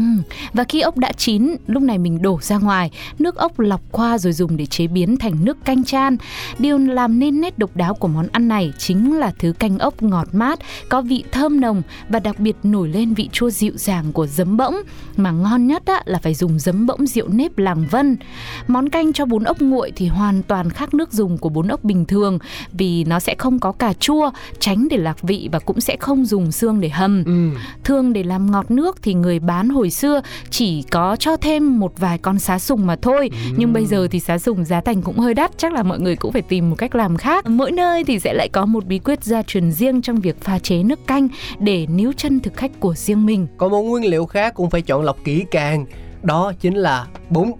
Và 0.53 0.63
khi 0.63 0.81
ốc 0.81 0.97
đã 0.97 1.11
chín, 1.11 1.55
lúc 1.67 1.83
này 1.83 1.97
mình 1.97 2.21
đổ 2.21 2.39
ra 2.41 2.57
ngoài, 2.57 2.91
nước 3.19 3.35
ốc 3.35 3.59
lọc 3.59 3.81
qua 3.91 4.17
rồi 4.17 4.33
dùng 4.33 4.57
để 4.57 4.65
chế 4.65 4.87
biến 4.87 5.17
thành 5.17 5.45
nước 5.45 5.65
canh 5.65 5.83
chan. 5.83 6.17
Điều 6.59 6.77
làm 6.77 7.19
nên 7.19 7.41
nét 7.41 7.59
độc 7.59 7.75
đáo 7.75 7.93
của 7.93 8.07
món 8.07 8.27
ăn 8.31 8.47
này 8.47 8.73
chính 8.77 9.17
là 9.17 9.31
thứ 9.39 9.53
canh 9.59 9.79
ốc 9.79 10.03
ngọt 10.03 10.27
mát, 10.31 10.59
có 10.89 11.01
vị 11.01 11.23
thơm 11.31 11.61
nồng 11.61 11.81
và 12.09 12.19
đặc 12.19 12.39
biệt 12.39 12.55
nổi 12.63 12.89
lên 12.89 13.13
vị 13.13 13.29
chua 13.31 13.49
dịu 13.49 13.73
dàng 13.75 14.13
của 14.13 14.27
giấm 14.27 14.57
bỗng. 14.57 14.75
Mà 15.17 15.31
ngon 15.31 15.67
nhất 15.67 15.83
á, 15.85 16.01
là 16.05 16.19
phải 16.23 16.33
dùng 16.33 16.59
giấm 16.59 16.85
bỗng 16.85 17.07
rượu 17.07 17.27
nếp 17.27 17.57
làng 17.57 17.85
vân. 17.91 18.17
Món 18.67 18.89
canh 18.89 19.13
cho 19.13 19.25
bún 19.25 19.43
ốc 19.43 19.61
nguội 19.61 19.91
thì 19.95 20.07
hoàn 20.07 20.43
toàn 20.43 20.69
khác 20.69 20.93
nước 20.93 21.13
dùng 21.13 21.37
của 21.37 21.49
bún 21.49 21.67
ốc 21.67 21.83
bình 21.83 22.05
thường 22.05 22.39
vì 22.71 23.03
nó 23.03 23.19
sẽ 23.19 23.35
không 23.37 23.59
có 23.59 23.71
cà 23.71 23.93
chua, 23.93 24.31
tránh 24.59 24.87
để 24.89 24.97
lạc 24.97 25.21
vị 25.21 25.49
và 25.51 25.59
cũng 25.59 25.81
sẽ 25.81 25.95
không 25.99 26.25
dùng 26.25 26.51
xương 26.51 26.81
để 26.81 26.89
hầm. 26.89 27.23
Ừ. 27.25 27.49
Thường 27.83 28.13
để 28.13 28.23
làm 28.23 28.51
ngọt 28.51 28.71
nước 28.71 29.01
thì 29.01 29.13
người 29.13 29.39
bán 29.39 29.69
hồi 29.69 29.89
xưa 29.89 30.21
chỉ 30.49 30.81
có 30.81 31.15
cho 31.15 31.37
thêm 31.37 31.79
một 31.79 31.99
vài 31.99 32.17
con 32.17 32.39
xá 32.39 32.59
sùng 32.59 32.87
mà 32.87 32.95
thôi. 33.01 33.29
Ừ. 33.31 33.55
Nhưng 33.57 33.73
bây 33.73 33.85
giờ 33.85 34.07
thì 34.11 34.19
xá 34.19 34.37
sùng 34.37 34.65
giá 34.65 34.81
thành 34.81 35.01
cũng 35.01 35.17
hơi 35.17 35.33
đắt, 35.33 35.51
chắc 35.57 35.73
là 35.73 35.83
mọi 35.83 35.99
người 35.99 36.15
cũng 36.15 36.31
phải 36.31 36.41
tìm 36.41 36.69
một 36.69 36.75
cách 36.75 36.95
làm 36.95 37.17
khác. 37.17 37.45
Mỗi 37.49 37.71
nơi 37.71 38.03
thì 38.03 38.19
sẽ 38.19 38.33
lại 38.33 38.49
có 38.49 38.65
một 38.65 38.85
bí 38.85 38.99
quyết 38.99 39.23
gia 39.23 39.41
truyền 39.43 39.71
riêng 39.71 40.01
trong 40.01 40.19
việc 40.19 40.41
pha 40.41 40.59
chế 40.59 40.83
nước 40.83 41.07
canh 41.07 41.27
để 41.59 41.87
níu 41.87 42.13
chân 42.17 42.39
thực 42.39 42.55
khách 42.55 42.79
của 42.79 42.93
riêng 42.93 43.25
mình. 43.25 43.47
Còn 43.57 43.71
một 43.71 43.81
nguyên 43.81 44.09
liệu 44.09 44.25
khác 44.25 44.53
cũng 44.55 44.69
phải 44.69 44.81
chọn 44.81 45.03
lọc 45.03 45.17
kỹ 45.23 45.45
càng, 45.51 45.85
đó 46.23 46.53
chính 46.59 46.75
là 46.75 47.07
bún. 47.29 47.51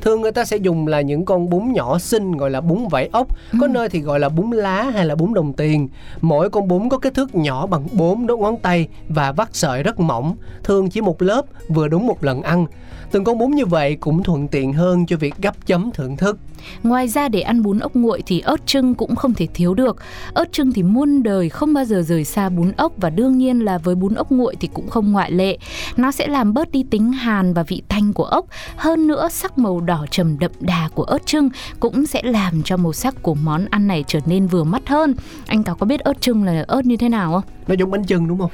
Thường 0.00 0.20
người 0.20 0.32
ta 0.32 0.44
sẽ 0.44 0.56
dùng 0.56 0.86
là 0.86 1.00
những 1.00 1.24
con 1.24 1.50
bún 1.50 1.72
nhỏ 1.72 1.98
xinh 1.98 2.32
gọi 2.32 2.50
là 2.50 2.60
bún 2.60 2.88
vảy 2.90 3.08
ốc, 3.12 3.28
có 3.60 3.66
nơi 3.66 3.88
thì 3.88 4.00
gọi 4.00 4.20
là 4.20 4.28
bún 4.28 4.50
lá 4.50 4.82
hay 4.82 5.06
là 5.06 5.14
bún 5.14 5.34
đồng 5.34 5.52
tiền. 5.52 5.88
Mỗi 6.20 6.50
con 6.50 6.68
bún 6.68 6.88
có 6.88 6.98
kích 6.98 7.14
thước 7.14 7.34
nhỏ 7.34 7.66
bằng 7.66 7.86
4 7.92 8.26
đốt 8.26 8.38
ngón 8.38 8.56
tay 8.56 8.88
và 9.08 9.32
vắt 9.32 9.48
sợi 9.52 9.82
rất 9.82 10.00
mỏng, 10.00 10.36
thường 10.64 10.90
chỉ 10.90 11.00
một 11.00 11.22
lớp 11.22 11.42
vừa 11.68 11.88
đúng 11.88 12.06
một 12.06 12.24
lần 12.24 12.42
ăn. 12.42 12.66
Từng 13.10 13.24
con 13.24 13.38
bún 13.38 13.50
như 13.50 13.66
vậy 13.66 13.96
cũng 14.00 14.22
thuận 14.22 14.48
tiện 14.48 14.72
hơn 14.72 15.06
cho 15.06 15.16
việc 15.16 15.34
gắp 15.38 15.66
chấm 15.66 15.90
thưởng 15.94 16.16
thức. 16.16 16.38
Ngoài 16.82 17.08
ra 17.08 17.28
để 17.28 17.40
ăn 17.40 17.62
bún 17.62 17.78
ốc 17.78 17.96
nguội 17.96 18.22
thì 18.26 18.40
ớt 18.40 18.66
trưng 18.66 18.94
cũng 18.94 19.16
không 19.16 19.34
thể 19.34 19.46
thiếu 19.54 19.74
được. 19.74 19.96
Ớt 20.34 20.52
trưng 20.52 20.72
thì 20.72 20.82
muôn 20.82 21.22
đời 21.22 21.48
không 21.48 21.74
bao 21.74 21.84
giờ 21.84 22.02
rời 22.02 22.24
xa 22.24 22.48
bún 22.48 22.72
ốc 22.76 22.92
và 22.96 23.10
đương 23.10 23.38
nhiên 23.38 23.64
là 23.64 23.78
với 23.78 23.94
bún 23.94 24.14
ốc 24.14 24.32
nguội 24.32 24.56
thì 24.60 24.68
cũng 24.74 24.88
không 24.88 25.12
ngoại 25.12 25.32
lệ. 25.32 25.58
Nó 25.96 26.10
sẽ 26.10 26.26
làm 26.26 26.54
bớt 26.54 26.72
đi 26.72 26.84
tính 26.90 27.12
hàn 27.12 27.54
và 27.54 27.62
vị 27.62 27.82
tanh 27.88 28.12
của 28.12 28.24
ốc. 28.24 28.46
Hơn 28.76 29.06
nữa 29.06 29.28
sắc 29.30 29.58
màu 29.58 29.80
đỏ 29.80 30.06
trầm 30.10 30.38
đậm 30.38 30.50
đà 30.60 30.88
của 30.94 31.04
ớt 31.04 31.26
trưng 31.26 31.48
cũng 31.80 32.06
sẽ 32.06 32.22
làm 32.22 32.62
cho 32.62 32.76
màu 32.76 32.92
sắc 32.92 33.22
của 33.22 33.34
món 33.34 33.66
ăn 33.70 33.86
này 33.86 34.04
trở 34.06 34.20
nên 34.26 34.46
vừa 34.46 34.64
mắt 34.64 34.88
hơn. 34.88 35.14
Anh 35.46 35.62
Cáo 35.62 35.74
có 35.74 35.86
biết 35.86 36.00
ớt 36.00 36.20
trưng 36.20 36.44
là 36.44 36.64
ớt 36.68 36.86
như 36.86 36.96
thế 36.96 37.08
nào 37.08 37.32
không? 37.32 37.42
Nó 37.68 37.74
giống 37.78 37.90
bánh 37.90 38.04
chưng 38.04 38.28
đúng 38.28 38.38
không? 38.38 38.50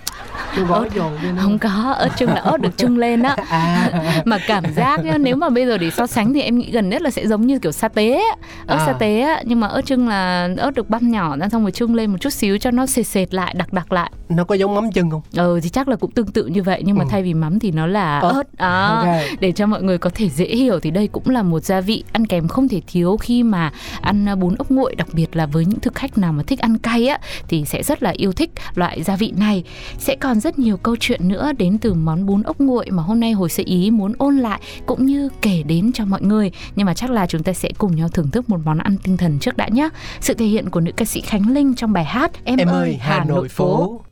Nó 0.56 0.64
gói 0.64 0.88
giòn 0.96 1.12
lên 1.22 1.36
Không 1.36 1.58
có, 1.58 1.94
ớt 1.98 2.08
trưng 2.16 2.28
là 2.28 2.40
ớt 2.40 2.60
được 2.60 2.76
trưng 2.76 2.98
lên 2.98 3.22
á. 3.22 3.36
À. 3.48 4.22
mà 4.24 4.38
cảm 4.46 4.64
giác 4.76 5.04
nhá, 5.04 5.18
nếu 5.18 5.36
mà 5.36 5.48
bây 5.50 5.66
giờ 5.66 5.78
để 5.78 5.90
so 5.90 6.06
sánh 6.06 6.32
thì 6.34 6.40
em 6.40 6.58
nghĩ 6.58 6.70
gần 6.70 6.88
nhất 6.88 7.02
là 7.02 7.10
sẽ 7.10 7.26
giống 7.26 7.46
như 7.46 7.58
kiểu 7.58 7.72
sa 7.72 7.88
tế 7.88 8.22
ớt 8.66 8.76
À. 8.76 8.86
sa 8.86 8.92
tế 8.92 9.36
nhưng 9.44 9.60
mà 9.60 9.66
ớt 9.66 9.80
trưng 9.86 10.08
là 10.08 10.48
ớt 10.56 10.70
được 10.74 10.90
băm 10.90 11.10
nhỏ 11.10 11.36
ra 11.36 11.48
xong 11.48 11.62
rồi 11.62 11.70
trưng 11.72 11.94
lên 11.94 12.10
một 12.10 12.18
chút 12.20 12.30
xíu 12.32 12.58
cho 12.58 12.70
nó 12.70 12.86
sệt 12.86 13.06
sệt 13.06 13.34
lại 13.34 13.54
đặc 13.58 13.72
đặc 13.72 13.92
lại 13.92 14.10
Nó 14.28 14.44
có 14.44 14.54
giống 14.54 14.74
mắm 14.74 14.92
chưng 14.92 15.10
không? 15.10 15.22
ờ 15.36 15.60
thì 15.62 15.68
chắc 15.68 15.88
là 15.88 15.96
cũng 15.96 16.10
tương 16.10 16.26
tự 16.26 16.46
như 16.46 16.62
vậy 16.62 16.82
nhưng 16.84 16.96
mà 16.98 17.04
Ừ. 17.04 17.08
thay 17.10 17.22
vì 17.22 17.34
mắm 17.34 17.58
thì 17.58 17.70
nó 17.70 17.86
là 17.86 18.18
Ớt. 18.18 18.32
ớt 18.32 18.42
à, 18.56 18.86
Ok. 18.86 19.40
để 19.40 19.52
cho 19.52 19.66
mọi 19.66 19.82
người 19.82 19.98
có 19.98 20.10
thể 20.14 20.28
dễ 20.28 20.46
hiểu 20.46 20.80
thì 20.80 20.90
đây 20.90 21.06
cũng 21.08 21.28
là 21.30 21.42
một 21.42 21.60
gia 21.64 21.80
vị 21.80 22.04
ăn 22.12 22.26
kèm 22.26 22.48
không 22.48 22.68
thể 22.68 22.80
thiếu 22.86 23.16
khi 23.16 23.42
mà 23.42 23.72
ăn 24.00 24.28
à, 24.28 24.34
bún 24.34 24.54
ốc 24.54 24.70
nguội 24.70 24.94
đặc 24.94 25.08
biệt 25.12 25.36
là 25.36 25.46
với 25.46 25.64
những 25.64 25.80
thực 25.80 25.94
khách 25.94 26.18
nào 26.18 26.32
mà 26.32 26.42
thích 26.46 26.58
ăn 26.58 26.78
cay 26.78 27.06
á 27.06 27.18
thì 27.48 27.64
sẽ 27.64 27.82
rất 27.82 28.02
là 28.02 28.10
yêu 28.10 28.32
thích 28.32 28.50
loại 28.74 29.02
gia 29.02 29.16
vị 29.16 29.32
này 29.36 29.64
sẽ 29.98 30.16
còn 30.20 30.40
rất 30.40 30.58
nhiều 30.58 30.76
câu 30.76 30.96
chuyện 31.00 31.28
nữa 31.28 31.52
đến 31.58 31.78
từ 31.78 31.94
món 31.94 32.26
bún 32.26 32.42
ốc 32.42 32.60
nguội 32.60 32.86
mà 32.90 33.02
hôm 33.02 33.20
nay 33.20 33.32
hồi 33.32 33.48
sơ 33.48 33.62
ý 33.66 33.90
muốn 33.90 34.12
ôn 34.18 34.36
lại 34.38 34.60
cũng 34.86 35.06
như 35.06 35.28
kể 35.42 35.62
đến 35.66 35.90
cho 35.94 36.04
mọi 36.04 36.22
người 36.22 36.50
nhưng 36.76 36.86
mà 36.86 36.94
chắc 36.94 37.10
là 37.10 37.26
chúng 37.26 37.42
ta 37.42 37.52
sẽ 37.52 37.70
cùng 37.78 37.96
nhau 37.96 38.08
thưởng 38.08 38.30
thức 38.30 38.48
một 38.50 38.58
món 38.64 38.78
ăn 38.78 38.96
tinh 39.02 39.16
thần 39.16 39.38
trước 39.38 39.56
đã 39.56 39.68
nhé 39.68 39.88
sự 40.20 40.34
thể 40.34 40.46
hiện 40.46 40.70
của 40.70 40.80
nữ 40.80 40.92
ca 40.96 41.04
sĩ 41.04 41.20
Khánh 41.20 41.52
Linh 41.54 41.74
trong 41.74 41.92
bài 41.92 42.04
hát 42.04 42.30
Em, 42.44 42.58
Em 42.58 42.68
ơi 42.68 42.96
Hà 43.00 43.24
Nội 43.24 43.48
phố. 43.48 44.00
Em 44.00 44.06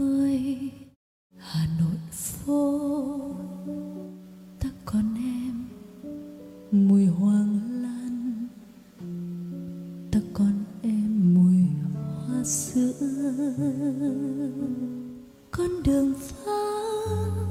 ơi, 0.00 0.70
Hà 1.36 1.66
Nội 1.80 1.98
phố, 2.12 2.80
Ta 4.60 4.68
còn 4.84 5.14
em. 5.16 5.64
Mùi 6.72 7.06
hoàng 7.06 7.60
lan, 7.82 8.46
Ta 10.10 10.20
còn 10.32 10.64
em. 10.82 11.34
Mùi 11.34 11.64
hoa 12.26 12.44
sữa, 12.44 12.92
Con 15.50 15.82
đường 15.84 16.14
vắng 16.44 17.48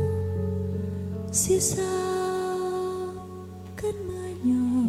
Xì 1.32 1.60
xa 1.60 2.58
cơn 3.76 3.96
mưa 4.08 4.28
nhỏ, 4.44 4.88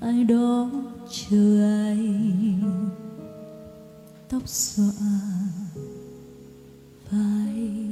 Ai 0.00 0.24
đó 0.24 0.70
chờ 1.10 1.62
anh? 1.88 2.87
Tóc 4.28 4.42
xõa 4.46 4.92
vai. 7.10 7.87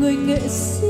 Người 0.00 0.16
nghệ 0.16 0.48
sĩ 0.48 0.85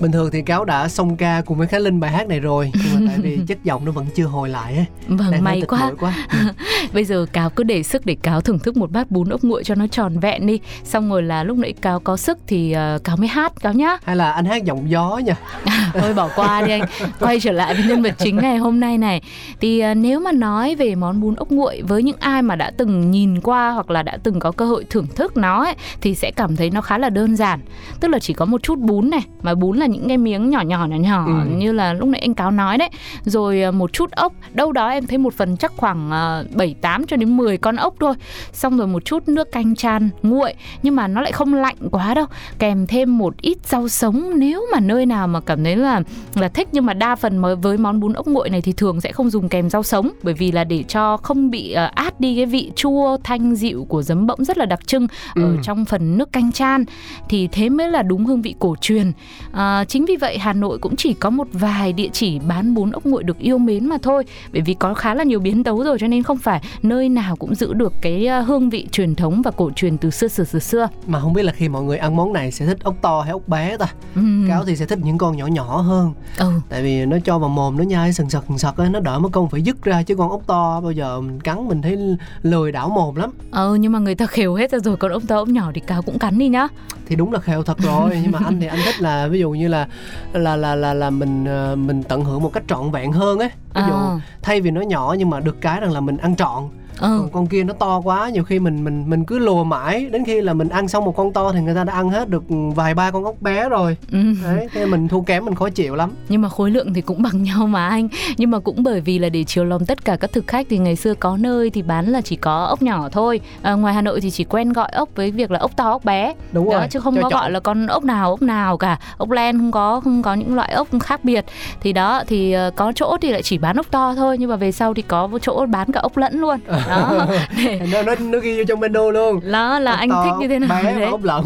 bình 0.00 0.12
thường 0.12 0.30
thì 0.30 0.42
cáo 0.42 0.64
đã 0.64 0.88
xong 0.88 1.16
ca 1.16 1.42
cùng 1.46 1.58
với 1.58 1.66
khánh 1.66 1.80
linh 1.80 2.00
bài 2.00 2.10
hát 2.10 2.28
này 2.28 2.40
rồi 2.40 2.70
nhưng 2.74 2.94
mà 3.06 3.12
tại 3.12 3.18
vì 3.22 3.38
chất 3.46 3.58
giọng 3.64 3.84
nó 3.84 3.92
vẫn 3.92 4.06
chưa 4.14 4.24
hồi 4.26 4.48
lại 4.48 4.74
á. 4.76 4.84
Vâng, 5.08 5.30
Đang 5.32 5.44
may 5.44 5.62
quá. 5.68 5.92
quá 6.00 6.14
Bây 6.92 7.04
giờ 7.04 7.26
Cáo 7.32 7.50
cứ 7.50 7.64
để 7.64 7.82
sức 7.82 8.06
để 8.06 8.16
Cáo 8.22 8.40
thưởng 8.40 8.58
thức 8.58 8.76
một 8.76 8.90
bát 8.92 9.10
bún 9.10 9.28
ốc 9.28 9.44
nguội 9.44 9.64
cho 9.64 9.74
nó 9.74 9.86
tròn 9.86 10.18
vẹn 10.18 10.46
đi. 10.46 10.60
Xong 10.84 11.10
rồi 11.10 11.22
là 11.22 11.42
lúc 11.42 11.56
nãy 11.58 11.72
Cáo 11.72 12.00
có 12.00 12.16
sức 12.16 12.38
thì 12.46 12.72
ờ, 12.72 12.98
Cáo 13.04 13.16
mới 13.16 13.28
hát 13.28 13.52
Cáo 13.60 13.72
nhá. 13.72 13.96
hay 14.04 14.16
là 14.16 14.32
anh 14.32 14.44
hát 14.44 14.64
giọng 14.64 14.90
gió 14.90 15.18
nha 15.24 15.34
Thôi 15.94 16.14
bỏ 16.14 16.28
qua 16.36 16.62
đi 16.62 16.72
anh. 16.72 16.82
Quay 17.20 17.40
trở 17.40 17.52
lại 17.52 17.74
với 17.74 17.84
nhân 17.84 18.02
vật 18.02 18.14
chính 18.18 18.36
ngày 18.36 18.56
hôm 18.56 18.80
nay 18.80 18.98
này. 18.98 19.20
Thì 19.60 19.80
ờ, 19.80 19.94
nếu 19.94 20.20
mà 20.20 20.32
nói 20.32 20.74
về 20.74 20.94
món 20.94 21.20
bún 21.20 21.34
ốc 21.34 21.50
nguội 21.50 21.82
với 21.82 22.02
những 22.02 22.16
ai 22.20 22.42
mà 22.42 22.56
đã 22.56 22.70
từng 22.76 23.10
nhìn 23.10 23.40
qua 23.40 23.70
hoặc 23.70 23.90
là 23.90 24.02
đã 24.02 24.18
từng 24.22 24.40
có 24.40 24.52
cơ 24.52 24.64
hội 24.66 24.84
thưởng 24.90 25.06
thức 25.16 25.36
nó 25.36 25.64
ấy, 25.64 25.74
thì 26.00 26.14
sẽ 26.14 26.30
cảm 26.30 26.56
thấy 26.56 26.70
nó 26.70 26.80
khá 26.80 26.98
là 26.98 27.10
đơn 27.10 27.36
giản. 27.36 27.60
Tức 28.00 28.08
là 28.08 28.18
chỉ 28.18 28.32
có 28.34 28.44
một 28.44 28.62
chút 28.62 28.78
bún 28.78 29.10
này, 29.10 29.20
mà 29.42 29.54
bún 29.54 29.76
là 29.78 29.86
những 29.86 30.08
cái 30.08 30.16
miếng 30.16 30.50
nhỏ 30.50 30.60
nhỏ 30.60 30.86
nhỏ 30.86 30.96
nhỏ 30.96 31.24
Ừ. 31.26 31.32
như 31.56 31.72
là 31.72 31.92
lúc 31.92 32.08
nãy 32.08 32.20
anh 32.20 32.34
Cáo 32.34 32.50
nói 32.50 32.78
đấy. 32.78 32.88
Rồi 33.24 33.62
ờ, 33.62 33.72
một 33.72 33.92
chút 33.92 34.10
ốc, 34.10 34.32
đâu 34.52 34.72
đó 34.72 34.88
em 34.88 35.06
thấy 35.06 35.18
một 35.18 35.34
phần 35.34 35.56
chắc 35.56 35.72
khoảng 35.76 36.10
7 36.54 36.74
8 36.80 37.06
cho 37.06 37.16
đến 37.16 37.36
10 37.36 37.56
con 37.58 37.76
ốc 37.76 37.94
thôi. 38.00 38.14
Xong 38.52 38.76
rồi 38.78 38.86
một 38.86 39.04
chút 39.04 39.28
nước 39.28 39.52
canh 39.52 39.74
chan 39.76 40.10
nguội 40.22 40.54
nhưng 40.82 40.96
mà 40.96 41.08
nó 41.08 41.20
lại 41.20 41.32
không 41.32 41.54
lạnh 41.54 41.76
quá 41.90 42.14
đâu. 42.14 42.26
Kèm 42.58 42.86
thêm 42.86 43.18
một 43.18 43.34
ít 43.40 43.58
rau 43.64 43.88
sống 43.88 44.30
nếu 44.36 44.66
mà 44.72 44.80
nơi 44.80 45.06
nào 45.06 45.28
mà 45.28 45.40
cảm 45.40 45.64
thấy 45.64 45.76
là 45.76 46.00
là 46.34 46.48
thích 46.48 46.68
nhưng 46.72 46.86
mà 46.86 46.94
đa 46.94 47.16
phần 47.16 47.38
mới 47.38 47.56
với 47.56 47.76
món 47.78 48.00
bún 48.00 48.12
ốc 48.12 48.26
nguội 48.26 48.50
này 48.50 48.60
thì 48.60 48.72
thường 48.72 49.00
sẽ 49.00 49.12
không 49.12 49.30
dùng 49.30 49.48
kèm 49.48 49.70
rau 49.70 49.82
sống 49.82 50.10
bởi 50.22 50.34
vì 50.34 50.52
là 50.52 50.64
để 50.64 50.82
cho 50.88 51.16
không 51.16 51.50
bị 51.50 51.72
ờ, 51.72 51.90
át 51.94 52.20
đi 52.20 52.36
cái 52.36 52.46
vị 52.46 52.70
chua 52.76 53.16
thanh 53.24 53.54
dịu 53.54 53.86
của 53.88 54.02
giấm 54.02 54.26
bỗng 54.26 54.44
rất 54.44 54.58
là 54.58 54.66
đặc 54.66 54.86
trưng 54.86 55.06
ở 55.34 55.42
Ừ. 55.42 55.56
trong 55.62 55.84
phần 55.84 56.18
nước 56.18 56.32
canh 56.32 56.52
chan 56.52 56.84
thì 57.28 57.48
thế 57.52 57.68
mới 57.68 57.88
là 57.88 58.02
đúng 58.02 58.26
hương 58.26 58.42
vị 58.42 58.54
cổ 58.58 58.74
truyền. 58.80 59.12
À, 59.52 59.84
chính 59.88 60.04
vì 60.04 60.16
vậy 60.16 60.38
Hà 60.38 60.52
Nội 60.52 60.78
cũng 60.78 60.96
chỉ 60.96 61.14
có 61.14 61.30
một 61.30 61.46
vài 61.52 61.92
địa 61.92 62.08
chỉ 62.12 62.38
bán 62.38 62.74
bún 62.74 62.90
ốc 62.90 63.06
nguội 63.06 63.22
được 63.22 63.38
yêu 63.38 63.58
mến 63.58 63.86
mà 63.86 63.96
thôi 64.02 64.24
bởi 64.52 64.62
vì 64.62 64.74
có 64.74 64.94
khá 64.94 65.14
là 65.14 65.24
nhiều 65.24 65.40
biến 65.40 65.64
tấu 65.64 65.84
rồi 65.84 65.98
cho 66.00 66.06
nên 66.08 66.22
không 66.22 66.38
phải 66.38 66.60
nơi 66.82 67.08
nào 67.08 67.36
cũng 67.36 67.54
giữ 67.54 67.74
được 67.74 67.92
cái 68.02 68.26
ờ, 68.26 68.40
hương 68.40 68.70
vị 68.70 68.86
truyền 68.92 69.14
thống 69.14 69.42
và 69.42 69.50
cổ 69.50 69.70
truyền 69.76 69.98
từ 69.98 70.10
xưa 70.10 70.28
xưa 70.28 70.44
xưa 70.44 70.58
xưa. 70.58 70.88
mà 71.06 71.20
không 71.20 71.32
biết 71.32 71.42
là 71.42 71.52
khi 71.52 71.68
mọi 71.68 71.82
người 71.82 71.98
ăn 71.98 72.16
món 72.16 72.32
này 72.32 72.52
sẽ 72.52 72.66
thích 72.66 72.78
ốc 72.84 72.94
to 73.02 73.20
hay 73.20 73.30
ốc 73.32 73.48
bé 73.48 73.76
ta 73.76 73.86
Ừm. 74.14 74.48
cáo 74.48 74.64
thì 74.64 74.76
sẽ 74.76 74.86
thích 74.86 74.98
những 75.02 75.18
con 75.18 75.36
nhỏ 75.36 75.46
nhỏ 75.46 75.80
hơn 75.80 76.12
Ừ. 76.38 76.52
tại 76.68 76.82
vì 76.82 77.06
nó 77.06 77.16
cho 77.24 77.38
vào 77.38 77.48
mồm 77.48 77.76
nó 77.76 77.84
nhai 77.84 78.12
sần 78.12 78.28
sật 78.30 78.44
sần 78.48 78.58
sật 78.58 78.78
nó 78.90 79.00
đỡ 79.00 79.18
mất 79.18 79.28
công 79.32 79.48
phải 79.48 79.62
dứt 79.62 79.82
ra 79.82 80.02
chứ 80.02 80.14
con 80.16 80.30
ốc 80.30 80.42
to 80.46 80.80
bao 80.80 80.92
giờ 80.92 81.20
mình 81.20 81.40
cắn 81.40 81.68
mình 81.68 81.82
thấy 81.82 81.98
lười 82.42 82.72
đảo 82.72 82.88
mồm 82.88 83.14
lắm 83.14 83.30
Ờ 83.50 83.74
nhưng 83.80 83.92
mà 83.92 83.98
người 83.98 84.14
ta 84.14 84.26
khều 84.26 84.54
hết 84.54 84.70
ra 84.70 84.78
rồi 84.78 84.96
còn 84.96 85.12
ông 85.12 85.26
to 85.26 85.36
ông 85.36 85.52
nhỏ 85.52 85.70
thì 85.74 85.80
cáo 85.80 86.02
cũng 86.02 86.18
cắn 86.18 86.38
đi 86.38 86.48
nhá. 86.48 86.68
thì 87.06 87.16
đúng 87.16 87.32
là 87.32 87.40
khều 87.40 87.62
thật 87.62 87.78
rồi 87.78 88.18
nhưng 88.22 88.32
mà 88.32 88.38
anh 88.44 88.60
thì 88.60 88.66
anh 88.66 88.78
thích 88.84 89.00
là 89.00 89.26
ví 89.28 89.40
dụ 89.40 89.50
như 89.50 89.68
là 89.68 89.88
là 90.32 90.56
là 90.56 90.74
là 90.74 90.94
là 90.94 91.10
mình 91.10 91.44
ờ, 91.44 91.76
mình 91.76 92.02
tận 92.02 92.24
hưởng 92.24 92.42
một 92.42 92.52
cách 92.52 92.62
trọn 92.68 92.90
vẹn 92.90 93.12
hơn 93.12 93.38
ấy 93.38 93.48
ví 93.74 93.82
dụ 93.88 93.92
À. 93.94 94.20
thay 94.42 94.60
vì 94.60 94.70
nó 94.70 94.80
nhỏ 94.80 95.14
nhưng 95.18 95.30
mà 95.30 95.40
được 95.40 95.60
cái 95.60 95.80
rằng 95.80 95.92
là 95.92 96.00
mình 96.00 96.16
ăn 96.16 96.36
trọn 96.36 96.57
Ừ. 97.00 97.18
còn 97.20 97.30
con 97.32 97.46
kia 97.46 97.64
nó 97.64 97.74
to 97.74 98.00
quá 98.04 98.28
nhiều 98.28 98.44
khi 98.44 98.58
mình 98.58 98.84
mình 98.84 99.04
mình 99.10 99.24
cứ 99.24 99.38
lùa 99.38 99.64
mãi. 99.64 100.06
Đến 100.12 100.24
khi 100.24 100.40
là 100.40 100.54
mình 100.54 100.68
ăn 100.68 100.88
xong 100.88 101.04
một 101.04 101.16
con 101.16 101.32
to 101.32 101.52
thì 101.52 101.60
người 101.60 101.74
ta 101.74 101.84
đã 101.84 101.92
ăn 101.92 102.10
hết 102.10 102.28
được 102.28 102.42
vài 102.74 102.94
ba 102.94 103.10
con 103.10 103.24
ốc 103.24 103.34
bé 103.40 103.68
rồi. 103.68 103.96
Ừ. 104.12 104.18
đấy 104.44 104.68
thế 104.72 104.86
mình 104.86 105.08
thua 105.08 105.20
kém 105.20 105.44
mình 105.44 105.54
khó 105.54 105.68
chịu 105.68 105.94
lắm. 105.94 106.12
Nhưng 106.28 106.42
mà 106.42 106.48
khối 106.48 106.70
lượng 106.70 106.94
thì 106.94 107.00
cũng 107.00 107.22
bằng 107.22 107.42
nhau 107.42 107.66
mà 107.66 107.88
anh. 107.88 108.08
Nhưng 108.36 108.50
mà 108.50 108.58
cũng 108.58 108.82
bởi 108.82 109.00
vì 109.00 109.18
là 109.18 109.28
để 109.28 109.44
chiều 109.44 109.64
lòng 109.64 109.86
tất 109.86 110.04
cả 110.04 110.16
các 110.16 110.32
thực 110.32 110.46
khách 110.46 110.66
Thì 110.70 110.78
ngày 110.78 110.96
xưa 110.96 111.14
có 111.14 111.36
nơi 111.36 111.70
thì 111.70 111.82
bán 111.82 112.06
là 112.06 112.20
chỉ 112.20 112.36
có 112.36 112.64
ốc 112.64 112.82
nhỏ 112.82 113.08
thôi. 113.12 113.40
À, 113.62 113.72
Ngoài 113.72 113.94
Hà 113.94 114.02
Nội 114.02 114.20
thì 114.20 114.30
chỉ 114.30 114.44
quen 114.44 114.72
gọi 114.72 114.88
ốc 114.92 115.08
với 115.14 115.30
việc 115.30 115.50
là 115.50 115.58
ốc 115.58 115.76
to 115.76 115.90
ốc 115.90 116.04
bé. 116.04 116.34
Đúng 116.52 116.70
đó 116.70 116.78
rồi 116.78 116.86
chứ 116.90 117.00
không 117.00 117.16
cho 117.16 117.22
có 117.22 117.30
chọn. 117.30 117.40
gọi 117.40 117.50
là 117.50 117.60
con 117.60 117.86
ốc 117.86 118.04
nào 118.04 118.30
ốc 118.30 118.42
nào 118.42 118.76
cả. 118.76 118.98
Ốc 119.18 119.30
len 119.30 119.58
không 119.58 119.72
có 119.72 120.00
không 120.00 120.22
có 120.22 120.34
những 120.34 120.54
loại 120.54 120.72
ốc 120.72 120.88
khác 121.00 121.24
biệt. 121.24 121.44
Thì 121.80 121.92
đó 121.92 122.22
thì 122.26 122.52
ờ, 122.52 122.70
có 122.76 122.92
chỗ 122.94 123.16
thì 123.20 123.32
lại 123.32 123.42
chỉ 123.42 123.58
bán 123.58 123.76
ốc 123.76 123.86
to 123.90 124.14
thôi. 124.14 124.38
Nhưng 124.38 124.50
mà 124.50 124.56
về 124.56 124.72
sau 124.72 124.94
thì 124.94 125.02
có 125.02 125.28
chỗ 125.42 125.66
bán 125.66 125.92
cả 125.92 126.00
ốc 126.00 126.16
lẫn 126.16 126.40
luôn 126.40 126.58
đó. 126.88 127.26
Nó 127.92 128.02
nó 128.02 128.14
nó 128.20 128.38
ghi 128.38 128.58
vô 128.58 128.64
trong 128.68 128.80
menu 128.80 129.10
luôn. 129.10 129.40
Đó 129.52 129.78
là 129.78 129.90
Ốc 129.90 130.00
anh 130.00 130.10
to, 130.10 130.24
thích 130.24 130.32
như 130.40 130.48
thế 130.48 130.58
nào 130.58 130.82
bé 130.82 130.94
đấy. 130.94 131.04
ốc 131.04 131.24
lẫn 131.24 131.44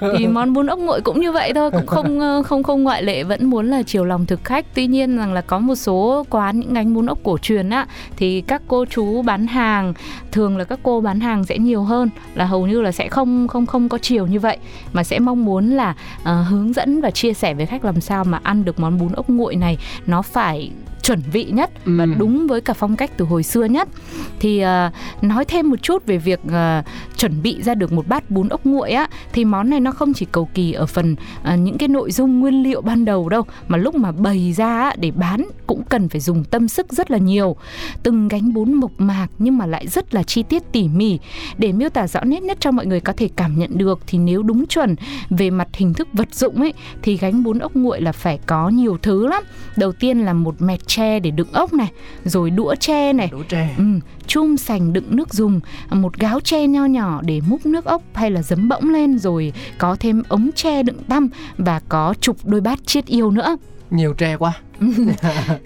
thì 0.18 0.26
món 0.26 0.52
bún 0.52 0.66
ốc 0.66 0.78
nguội 0.78 1.00
cũng 1.00 1.20
như 1.20 1.32
vậy 1.32 1.52
thôi 1.54 1.70
cũng 1.70 1.86
không 1.86 2.20
ờ, 2.20 2.42
không 2.42 2.62
không 2.62 2.82
ngoại 2.84 3.02
lệ 3.02 3.22
vẫn 3.24 3.46
muốn 3.46 3.70
là 3.70 3.82
chiều 3.82 4.04
lòng 4.04 4.26
thực 4.26 4.44
khách. 4.44 4.66
Tuy 4.74 4.86
nhiên 4.86 5.16
rằng 5.18 5.32
là 5.32 5.40
có 5.40 5.58
một 5.58 5.74
số 5.74 6.26
quán 6.30 6.60
những 6.60 6.74
gánh 6.74 6.94
bún 6.94 7.06
ốc 7.06 7.18
cổ 7.24 7.38
truyền 7.38 7.70
á 7.70 7.86
thì 8.16 8.40
các 8.40 8.62
cô 8.68 8.84
chú 8.84 9.22
bán 9.22 9.46
hàng 9.46 9.94
thường 10.32 10.56
là 10.56 10.64
các 10.64 10.78
cô 10.82 11.00
bán 11.00 11.20
hàng 11.20 11.44
sẽ 11.44 11.58
nhiều 11.58 11.82
hơn 11.82 12.10
là 12.34 12.44
hầu 12.44 12.66
như 12.66 12.80
là 12.80 12.92
sẽ 12.92 13.08
không 13.08 13.48
không 13.48 13.66
không 13.66 13.88
có 13.88 13.98
chiều 13.98 14.26
như 14.26 14.40
vậy. 14.40 14.56
Mà 14.92 15.04
sẽ 15.04 15.18
mong 15.18 15.44
muốn 15.44 15.70
là 15.70 15.94
ờ, 16.24 16.42
hướng 16.42 16.72
dẫn 16.72 17.00
và 17.00 17.10
chia 17.10 17.32
sẻ 17.32 17.54
với 17.54 17.66
khách 17.66 17.84
làm 17.84 18.00
sao 18.00 18.24
mà 18.24 18.40
ăn 18.42 18.64
được 18.64 18.80
món 18.80 18.98
bún 18.98 19.12
ốc 19.12 19.28
nguội 19.28 19.56
này. 19.56 19.78
Nó 20.06 20.22
phải 20.22 20.70
chuẩn 21.10 21.22
vị 21.32 21.44
nhất 21.44 21.70
và 21.84 22.04
Ừ. 22.04 22.10
đúng 22.18 22.46
với 22.46 22.60
cả 22.60 22.72
phong 22.72 22.96
cách 22.96 23.10
từ 23.16 23.24
hồi 23.24 23.42
xưa 23.42 23.64
nhất. 23.64 23.88
Thì 24.40 24.60
ờ, 24.60 24.90
nói 25.22 25.44
thêm 25.44 25.70
một 25.70 25.82
chút 25.82 26.06
về 26.06 26.18
việc 26.18 26.40
ờ, 26.52 26.82
chuẩn 27.16 27.42
bị 27.42 27.62
ra 27.62 27.74
được 27.74 27.92
một 27.92 28.08
bát 28.08 28.30
bún 28.30 28.48
ốc 28.48 28.60
nguội 28.66 28.90
á 28.90 29.08
thì 29.32 29.44
món 29.44 29.70
này 29.70 29.80
nó 29.80 29.90
không 29.92 30.12
chỉ 30.12 30.26
cầu 30.32 30.48
kỳ 30.54 30.72
ở 30.72 30.86
phần 30.86 31.16
ờ, 31.42 31.56
những 31.56 31.78
cái 31.78 31.88
nội 31.88 32.12
dung 32.12 32.40
nguyên 32.40 32.62
liệu 32.62 32.80
ban 32.80 33.04
đầu 33.04 33.28
đâu 33.28 33.42
mà 33.68 33.78
lúc 33.78 33.94
mà 33.94 34.12
bày 34.12 34.52
ra 34.56 34.80
á, 34.82 34.94
để 34.98 35.10
bán 35.10 35.44
cũng 35.66 35.82
cần 35.88 36.08
phải 36.08 36.20
dùng 36.20 36.44
tâm 36.44 36.68
sức 36.68 36.92
rất 36.92 37.10
là 37.10 37.18
nhiều. 37.18 37.56
Từng 38.02 38.28
gánh 38.28 38.52
bún 38.54 38.72
mộc 38.74 38.90
mạc 38.98 39.26
nhưng 39.38 39.58
mà 39.58 39.66
lại 39.66 39.86
rất 39.88 40.14
là 40.14 40.22
chi 40.22 40.42
tiết 40.42 40.62
tỉ 40.72 40.88
mỉ. 40.88 41.18
Để 41.58 41.72
miêu 41.72 41.88
tả 41.88 42.06
rõ 42.06 42.20
nét 42.24 42.42
nhất 42.42 42.56
cho 42.60 42.70
mọi 42.70 42.86
người 42.86 43.00
có 43.00 43.12
thể 43.16 43.28
cảm 43.36 43.58
nhận 43.58 43.78
được 43.78 44.00
thì 44.06 44.18
nếu 44.18 44.42
đúng 44.42 44.66
chuẩn 44.66 44.96
về 45.30 45.50
mặt 45.50 45.68
hình 45.72 45.94
thức 45.94 46.08
vật 46.12 46.34
dụng 46.34 46.54
ấy 46.56 46.72
thì 47.02 47.16
gánh 47.16 47.42
bún 47.42 47.58
ốc 47.58 47.74
nguội 47.76 48.00
là 48.00 48.12
phải 48.12 48.38
có 48.46 48.68
nhiều 48.68 48.98
thứ 49.02 49.26
lắm. 49.26 49.42
Đầu 49.76 49.92
tiên 49.92 50.18
là 50.18 50.32
một 50.32 50.54
mẹt 50.62 50.80
tre 51.00 51.20
để 51.20 51.30
đựng 51.30 51.52
ốc 51.52 51.72
này 51.72 51.90
rồi 52.24 52.50
đũa 52.50 52.74
tre 52.74 53.12
này. 53.12 53.28
Đũa 53.32 53.42
tre. 53.42 53.74
Ừ, 53.78 53.84
chum 54.26 54.56
sành 54.56 54.92
đựng 54.92 55.16
nước 55.16 55.34
dùng, 55.34 55.60
một 55.90 56.16
gáo 56.16 56.40
tre 56.40 56.66
nho 56.66 56.84
nhỏ 56.84 57.20
để 57.24 57.40
múc 57.46 57.66
nước 57.66 57.84
ốc 57.84 58.02
hay 58.14 58.30
là 58.30 58.42
giấm 58.42 58.68
bỗng 58.68 58.90
lên 58.90 59.18
rồi 59.18 59.52
có 59.78 59.96
thêm 60.00 60.22
ống 60.28 60.50
tre 60.54 60.82
đựng 60.82 61.02
tăm 61.08 61.28
và 61.58 61.80
có 61.88 62.14
chục 62.20 62.36
đôi 62.44 62.60
bát 62.60 62.86
chiết 62.86 63.06
yêu 63.06 63.30
nữa. 63.30 63.56
nhiều 63.90 64.14
tre 64.14 64.36
quá 64.36 64.52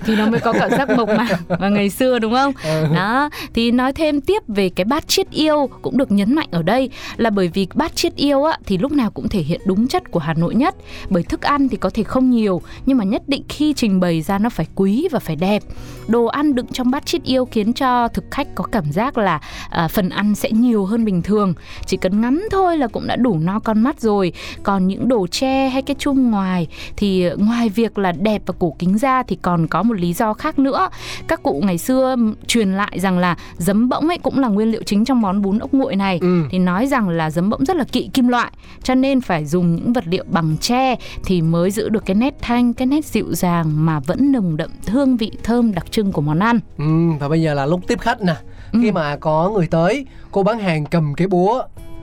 thì 0.04 0.16
nó 0.16 0.26
mới 0.26 0.40
có 0.40 0.52
cảm 0.52 0.70
giác 0.70 0.90
mộc 0.90 1.08
mạc 1.08 1.38
và 1.48 1.68
ngày 1.68 1.90
xưa 1.90 2.18
đúng 2.18 2.34
không? 2.34 2.52
Ừ. 2.64 2.86
đó 2.94 3.30
thì 3.54 3.70
nói 3.70 3.92
thêm 3.92 4.20
tiếp 4.20 4.42
về 4.48 4.68
cái 4.68 4.84
bát 4.84 5.08
chiết 5.08 5.30
yêu 5.30 5.68
cũng 5.82 5.98
được 5.98 6.12
nhấn 6.12 6.34
mạnh 6.34 6.48
ở 6.50 6.62
đây 6.62 6.90
là 7.16 7.30
bởi 7.30 7.48
vì 7.48 7.66
bát 7.74 7.96
chiết 7.96 8.16
yêu 8.16 8.44
á 8.44 8.58
thì 8.66 8.78
lúc 8.78 8.92
nào 8.92 9.10
cũng 9.10 9.28
thể 9.28 9.40
hiện 9.40 9.60
đúng 9.64 9.88
chất 9.88 10.10
của 10.10 10.20
Hà 10.20 10.34
Nội 10.34 10.54
nhất. 10.54 10.74
Bởi 11.10 11.22
thức 11.22 11.42
ăn 11.42 11.68
thì 11.68 11.76
có 11.76 11.90
thể 11.90 12.02
không 12.02 12.30
nhiều 12.30 12.62
nhưng 12.86 12.98
mà 12.98 13.04
nhất 13.04 13.22
định 13.26 13.42
khi 13.48 13.72
trình 13.76 14.00
bày 14.00 14.22
ra 14.22 14.38
nó 14.38 14.48
phải 14.48 14.66
quý 14.74 15.08
và 15.10 15.18
phải 15.18 15.36
đẹp. 15.36 15.62
Đồ 16.08 16.24
ăn 16.24 16.54
đựng 16.54 16.66
trong 16.72 16.90
bát 16.90 17.06
chiết 17.06 17.22
yêu 17.22 17.44
khiến 17.44 17.72
cho 17.72 18.08
thực 18.08 18.24
khách 18.30 18.54
có 18.54 18.64
cảm 18.64 18.92
giác 18.92 19.18
là 19.18 19.40
à, 19.70 19.88
phần 19.88 20.08
ăn 20.08 20.34
sẽ 20.34 20.50
nhiều 20.50 20.84
hơn 20.84 21.04
bình 21.04 21.22
thường. 21.22 21.54
Chỉ 21.86 21.96
cần 21.96 22.20
ngắm 22.20 22.48
thôi 22.50 22.76
là 22.78 22.86
cũng 22.86 23.06
đã 23.06 23.16
đủ 23.16 23.38
no 23.38 23.58
con 23.60 23.82
mắt 23.82 24.00
rồi. 24.00 24.32
Còn 24.62 24.86
những 24.86 25.08
đồ 25.08 25.26
tre 25.26 25.68
hay 25.68 25.82
cái 25.82 25.96
chung 25.98 26.30
ngoài 26.30 26.66
thì 26.96 27.28
ngoài 27.36 27.68
việc 27.68 27.98
là 27.98 28.12
đẹp 28.12 28.42
và 28.46 28.54
cổ 28.58 28.76
kính 28.78 28.98
ra 29.04 29.22
thì 29.22 29.36
còn 29.42 29.66
có 29.66 29.82
một 29.82 29.94
lý 30.00 30.12
do 30.12 30.32
khác 30.34 30.58
nữa 30.58 30.88
các 31.28 31.42
cụ 31.42 31.62
ngày 31.66 31.78
xưa 31.78 32.16
truyền 32.46 32.72
lại 32.72 33.00
rằng 33.00 33.18
là 33.18 33.36
giấm 33.56 33.88
bỗng 33.88 34.08
ấy 34.08 34.18
cũng 34.18 34.38
là 34.38 34.48
nguyên 34.48 34.70
liệu 34.72 34.82
chính 34.86 35.04
trong 35.04 35.20
món 35.20 35.42
bún 35.42 35.58
ốc 35.58 35.72
nguội 35.74 35.96
này 35.96 36.18
Ừ. 36.20 36.42
thì 36.50 36.58
nói 36.58 36.86
rằng 36.86 37.08
là 37.08 37.30
giấm 37.30 37.50
bỗng 37.50 37.64
rất 37.64 37.76
là 37.76 37.84
kỵ 37.84 38.08
kim 38.14 38.28
loại 38.28 38.52
cho 38.82 38.94
nên 38.94 39.20
phải 39.20 39.44
dùng 39.46 39.76
những 39.76 39.92
vật 39.92 40.04
liệu 40.06 40.24
bằng 40.28 40.56
tre 40.60 40.96
thì 41.24 41.42
mới 41.42 41.70
giữ 41.70 41.88
được 41.88 42.06
cái 42.06 42.14
nét 42.14 42.34
thanh 42.40 42.74
cái 42.74 42.86
nét 42.86 43.04
dịu 43.04 43.34
dàng 43.34 43.86
mà 43.86 44.00
vẫn 44.00 44.32
nồng 44.32 44.56
đậm 44.56 44.70
hương 44.88 45.16
vị 45.16 45.30
thơm 45.42 45.74
đặc 45.74 45.92
trưng 45.92 46.12
của 46.12 46.20
món 46.22 46.38
ăn 46.38 46.60
Ừ, 46.78 46.84
và 47.20 47.28
bây 47.28 47.42
giờ 47.42 47.54
là 47.54 47.66
lúc 47.66 47.80
tiếp 47.88 48.00
khách 48.00 48.22
nè 48.22 48.34
Ừ. 48.72 48.78
khi 48.82 48.92
mà 48.92 49.16
có 49.16 49.50
người 49.54 49.66
tới 49.66 50.06
cô 50.30 50.42
bán 50.42 50.58
hàng 50.58 50.84
cầm 50.86 51.14
cái 51.14 51.26
búa 51.28 51.62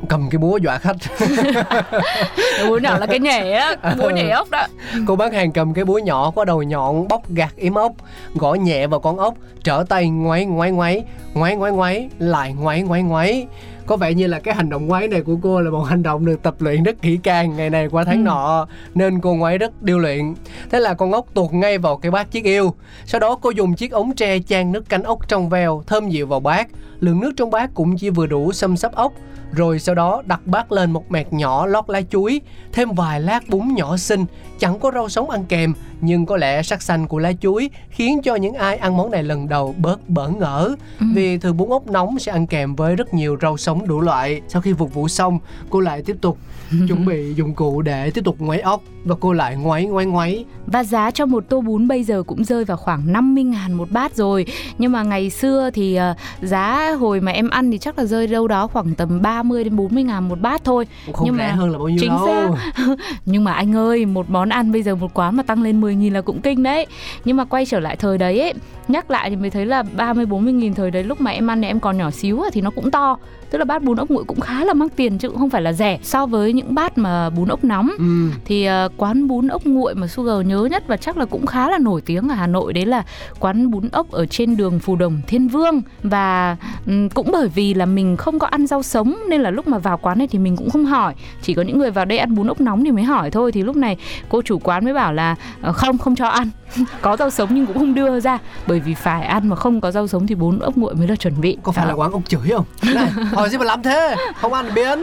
cầm 0.09 0.29
cái 0.29 0.39
búa 0.39 0.57
dọa 0.57 0.77
khách. 0.77 0.95
Bún 2.69 2.83
nhỏ 2.83 2.97
là 2.97 3.05
cái 3.05 3.19
nhảy 3.19 3.53
á 3.53 3.75
búa 3.97 4.09
nhảy 4.09 4.29
ốc 4.29 4.49
đó. 4.51 4.63
Cô 5.07 5.15
bán 5.15 5.33
hàng 5.33 5.51
cầm 5.51 5.73
cái 5.73 5.85
búa 5.85 5.97
nhỏ 5.97 6.31
có 6.35 6.45
đầu 6.45 6.63
nhọn 6.63 7.07
bóc 7.07 7.29
gạt 7.29 7.55
yếm 7.55 7.73
ốc 7.73 7.93
gõ 8.35 8.53
nhẹ 8.53 8.87
vào 8.87 8.99
con 8.99 9.17
ốc 9.17 9.33
trở 9.63 9.83
tay 9.89 10.09
ngoáy 10.09 10.45
ngoáy 10.45 10.71
ngoáy 10.71 11.03
ngoáy 11.33 11.55
ngoáy 11.55 11.71
ngoáy 11.71 12.09
lại 12.19 12.53
ngoáy 12.53 12.81
ngoáy 12.81 13.03
ngoáy. 13.03 13.47
Có 13.85 13.97
vẻ 13.97 14.13
như 14.13 14.27
là 14.27 14.39
cái 14.39 14.55
hành 14.55 14.69
động 14.69 14.87
ngoáy 14.87 15.07
này 15.07 15.21
của 15.21 15.35
cô 15.43 15.61
là 15.61 15.71
một 15.71 15.83
hành 15.83 16.03
động 16.03 16.25
được 16.25 16.43
tập 16.43 16.55
luyện 16.59 16.83
rất 16.83 17.01
kỹ 17.01 17.19
càng 17.23 17.55
ngày 17.55 17.69
này 17.69 17.87
qua 17.89 18.03
tháng 18.03 18.17
Ừ. 18.17 18.21
nọ 18.23 18.67
nên 18.95 19.19
cô 19.21 19.33
ngoáy 19.35 19.57
rất 19.57 19.81
điêu 19.81 19.99
luyện. 19.99 20.33
Thế 20.71 20.79
là 20.79 20.93
con 20.93 21.11
ốc 21.11 21.25
tuột 21.33 21.53
ngay 21.53 21.77
vào 21.77 21.97
cái 21.97 22.11
bát 22.11 22.31
chiếc 22.31 22.43
yêu. 22.43 22.73
Sau 23.05 23.19
đó 23.19 23.37
cô 23.41 23.49
dùng 23.49 23.73
chiếc 23.75 23.91
ống 23.91 24.15
tre 24.15 24.39
chan 24.39 24.71
nước 24.71 24.89
canh 24.89 25.03
ốc 25.03 25.27
trong 25.27 25.49
veo 25.49 25.83
thơm 25.87 26.09
dịu 26.09 26.27
vào 26.27 26.39
bát. 26.39 26.67
Lượng 26.99 27.19
nước 27.19 27.31
trong 27.37 27.51
bát 27.51 27.69
cũng 27.73 27.97
chỉ 27.97 28.09
vừa 28.09 28.25
đủ 28.27 28.51
xâm 28.51 28.77
xấp 28.77 28.95
ốc 28.95 29.13
rồi 29.53 29.79
sau 29.79 29.95
đó 29.95 30.21
đặt 30.25 30.47
bát 30.47 30.71
lên 30.71 30.91
một 30.91 31.11
mẹt 31.11 31.33
nhỏ 31.33 31.65
lót 31.65 31.89
lá 31.89 32.01
chuối 32.09 32.41
thêm 32.73 32.91
vài 32.91 33.21
lát 33.21 33.49
bún 33.49 33.73
nhỏ 33.75 33.97
xinh. 33.97 34.25
Chẳng 34.59 34.79
có 34.79 34.91
rau 34.91 35.09
sống 35.09 35.29
ăn 35.29 35.45
kèm 35.45 35.73
nhưng 36.01 36.25
có 36.25 36.37
lẽ 36.37 36.63
sắc 36.63 36.81
xanh 36.81 37.07
của 37.07 37.19
lá 37.19 37.31
chuối 37.41 37.69
khiến 37.89 38.21
cho 38.21 38.35
những 38.35 38.53
ai 38.53 38.77
ăn 38.77 38.97
món 38.97 39.11
này 39.11 39.23
lần 39.23 39.49
đầu 39.49 39.75
bớt 39.77 40.09
bỡ 40.09 40.27
ngỡ. 40.27 40.75
Vì 41.13 41.37
thường 41.37 41.57
bún 41.57 41.69
ốc 41.69 41.87
nóng 41.87 42.19
sẽ 42.19 42.31
ăn 42.31 42.47
kèm 42.47 42.75
với 42.75 42.95
rất 42.95 43.13
nhiều 43.13 43.37
rau 43.41 43.57
sống 43.57 43.87
đủ 43.87 44.01
loại. 44.01 44.41
Sau 44.47 44.61
khi 44.61 44.73
phục 44.73 44.93
vụ 44.93 45.07
xong 45.07 45.39
cô 45.69 45.79
lại 45.79 46.01
tiếp 46.05 46.15
tục 46.21 46.37
chuẩn 46.87 47.05
bị 47.05 47.33
dụng 47.33 47.53
cụ 47.53 47.81
để 47.81 48.11
tiếp 48.11 48.21
tục 48.25 48.35
ngoáy 48.39 48.59
ốc. 48.59 48.81
Và 49.05 49.15
cô 49.19 49.33
lại 49.33 49.55
ngoáy 49.55 49.85
ngoáy 49.85 50.05
ngoáy. 50.05 50.45
Và 50.67 50.83
giá 50.83 51.11
cho 51.11 51.25
một 51.25 51.43
tô 51.49 51.61
bún 51.61 51.87
bây 51.87 52.03
giờ 52.03 52.23
cũng 52.23 52.43
rơi 52.43 52.65
vào 52.65 52.77
khoảng 52.77 53.13
50 53.13 53.43
ngàn 53.43 53.73
một 53.73 53.91
bát 53.91 54.15
rồi. 54.15 54.45
Nhưng 54.77 54.91
mà 54.91 55.03
ngày 55.03 55.29
xưa 55.29 55.69
thì 55.73 55.95
ờ, 55.95 56.15
giá 56.41 56.91
hồi 56.99 57.21
mà 57.21 57.31
em 57.31 57.49
ăn 57.49 57.71
thì 57.71 57.77
chắc 57.77 57.97
là 57.97 58.05
rơi 58.05 58.27
đâu 58.27 58.47
đó 58.47 58.67
khoảng 58.67 58.95
tầm 58.95 59.21
30 59.21 59.63
đến 59.63 59.75
40 59.75 60.03
ngàn 60.03 60.29
một 60.29 60.41
bát 60.41 60.63
thôi. 60.63 60.87
Không 61.13 61.25
Nhưng 61.25 61.37
rẻ 61.37 61.47
mà 61.47 61.53
hơn 61.55 61.71
là 61.71 61.77
bao 61.77 61.89
nhiêu 61.89 61.97
chính 62.01 62.09
đâu. 62.09 62.27
xác. 62.27 62.85
Nhưng 63.25 63.43
mà 63.43 63.53
anh 63.53 63.75
ơi, 63.75 64.05
một 64.05 64.29
món 64.29 64.49
ăn 64.49 64.71
bây 64.71 64.83
giờ 64.83 64.95
một 64.95 65.13
quán 65.13 65.35
mà 65.35 65.43
tăng 65.43 65.63
lên 65.63 65.81
10 65.81 65.95
nghìn 65.95 66.13
là 66.13 66.21
cũng 66.21 66.41
kinh 66.41 66.63
đấy. 66.63 66.87
Nhưng 67.25 67.37
mà 67.37 67.45
quay 67.45 67.65
trở 67.65 67.79
lại 67.79 67.95
thời 67.95 68.17
đấy 68.17 68.39
ấy 68.39 68.53
Nhắc 68.87 69.11
lại 69.11 69.29
thì 69.29 69.35
mới 69.35 69.49
thấy 69.49 69.65
là 69.65 69.83
30-40 69.97 70.39
nghìn 70.51 70.73
thời 70.73 70.91
đấy 70.91 71.03
lúc 71.03 71.21
mà 71.21 71.31
em 71.31 71.47
ăn 71.47 71.61
thì 71.61 71.67
em 71.67 71.79
còn 71.79 71.97
nhỏ 71.97 72.11
xíu 72.11 72.43
thì 72.51 72.61
nó 72.61 72.69
cũng 72.69 72.91
to. 72.91 73.17
Tức 73.49 73.57
là 73.57 73.65
bát 73.65 73.83
bún 73.83 73.97
ốc 73.97 74.09
nguội 74.09 74.23
cũng 74.23 74.39
khá 74.39 74.63
là 74.65 74.73
mắc 74.73 74.91
tiền 74.95 75.17
chứ 75.17 75.29
cũng 75.29 75.37
không 75.37 75.49
phải 75.49 75.61
là 75.61 75.73
rẻ. 75.73 75.99
So 76.03 76.25
với 76.25 76.53
những 76.53 76.60
bát 76.69 76.97
mà 76.97 77.29
bún 77.29 77.47
ốc 77.49 77.63
nóng. 77.63 77.89
Ừ. 77.97 78.29
thì 78.45 78.65
ờ, 78.65 78.89
quán 78.97 79.27
bún 79.27 79.47
ốc 79.47 79.61
nguội 79.65 79.95
mà 79.95 80.07
Sugar 80.07 80.45
nhớ 80.45 80.67
nhất 80.71 80.83
và 80.87 80.97
chắc 80.97 81.17
là 81.17 81.25
cũng 81.25 81.45
khá 81.45 81.69
là 81.69 81.77
nổi 81.77 82.01
tiếng 82.01 82.29
ở 82.29 82.35
Hà 82.35 82.47
Nội 82.47 82.73
đấy 82.73 82.85
là 82.85 83.03
quán 83.39 83.71
bún 83.71 83.89
ốc 83.91 84.11
ở 84.11 84.25
trên 84.25 84.57
đường 84.57 84.79
Phù 84.79 84.95
Đồng 84.95 85.21
Thiên 85.27 85.47
Vương. 85.47 85.81
Và 86.03 86.57
ừm, 86.87 87.09
cũng 87.09 87.29
bởi 87.31 87.47
vì 87.47 87.73
là 87.73 87.85
mình 87.85 88.17
không 88.17 88.39
có 88.39 88.47
ăn 88.47 88.67
rau 88.67 88.83
sống 88.83 89.15
nên 89.29 89.41
là 89.41 89.49
lúc 89.49 89.67
mà 89.67 89.77
vào 89.77 89.97
quán 89.97 90.17
này 90.17 90.27
thì 90.27 90.39
mình 90.39 90.55
cũng 90.57 90.69
không 90.69 90.85
hỏi. 90.85 91.13
Chỉ 91.41 91.53
có 91.53 91.61
những 91.61 91.79
người 91.79 91.91
vào 91.91 92.05
đây 92.05 92.17
ăn 92.17 92.35
bún 92.35 92.47
ốc 92.47 92.61
nóng 92.61 92.83
thì 92.83 92.91
mới 92.91 93.03
hỏi 93.03 93.31
thôi. 93.31 93.51
Thì 93.51 93.61
lúc 93.63 93.75
này 93.75 93.97
cô 94.29 94.41
chủ 94.41 94.59
quán 94.59 94.83
mới 94.85 94.93
bảo 94.93 95.13
là 95.13 95.35
"Ờ, 95.61 95.71
không 95.73 95.97
không 95.97 96.15
cho 96.15 96.27
ăn. 96.27 96.49
Có 97.01 97.17
rau 97.17 97.29
sống 97.29 97.49
nhưng 97.51 97.65
cũng 97.65 97.77
không 97.77 97.93
đưa 97.93 98.19
ra. 98.19 98.37
Bởi 98.67 98.79
vì 98.79 98.93
phải 98.93 99.23
ăn 99.23 99.47
mà 99.49 99.55
không 99.55 99.81
có 99.81 99.91
rau 99.91 100.07
sống 100.07 100.27
thì 100.27 100.35
bún 100.35 100.59
ốc 100.59 100.77
nguội 100.77 100.95
mới 100.95 101.07
là 101.07 101.15
chuẩn 101.15 101.41
bị. 101.41 101.57
Có 101.63 101.71
phải 101.71 101.85
Đó. 101.85 101.89
là 101.89 101.95
quán 101.95 102.11
ông 102.11 102.23
chửi 102.23 102.49
không? 102.49 102.65
Này 102.95 103.05
hỏi 103.33 103.49
gì 103.49 103.57
mà 103.57 103.65
làm 103.65 103.83
thế 103.83 104.15
không 104.35 104.53
ăn 104.53 104.65
biến. 104.75 104.99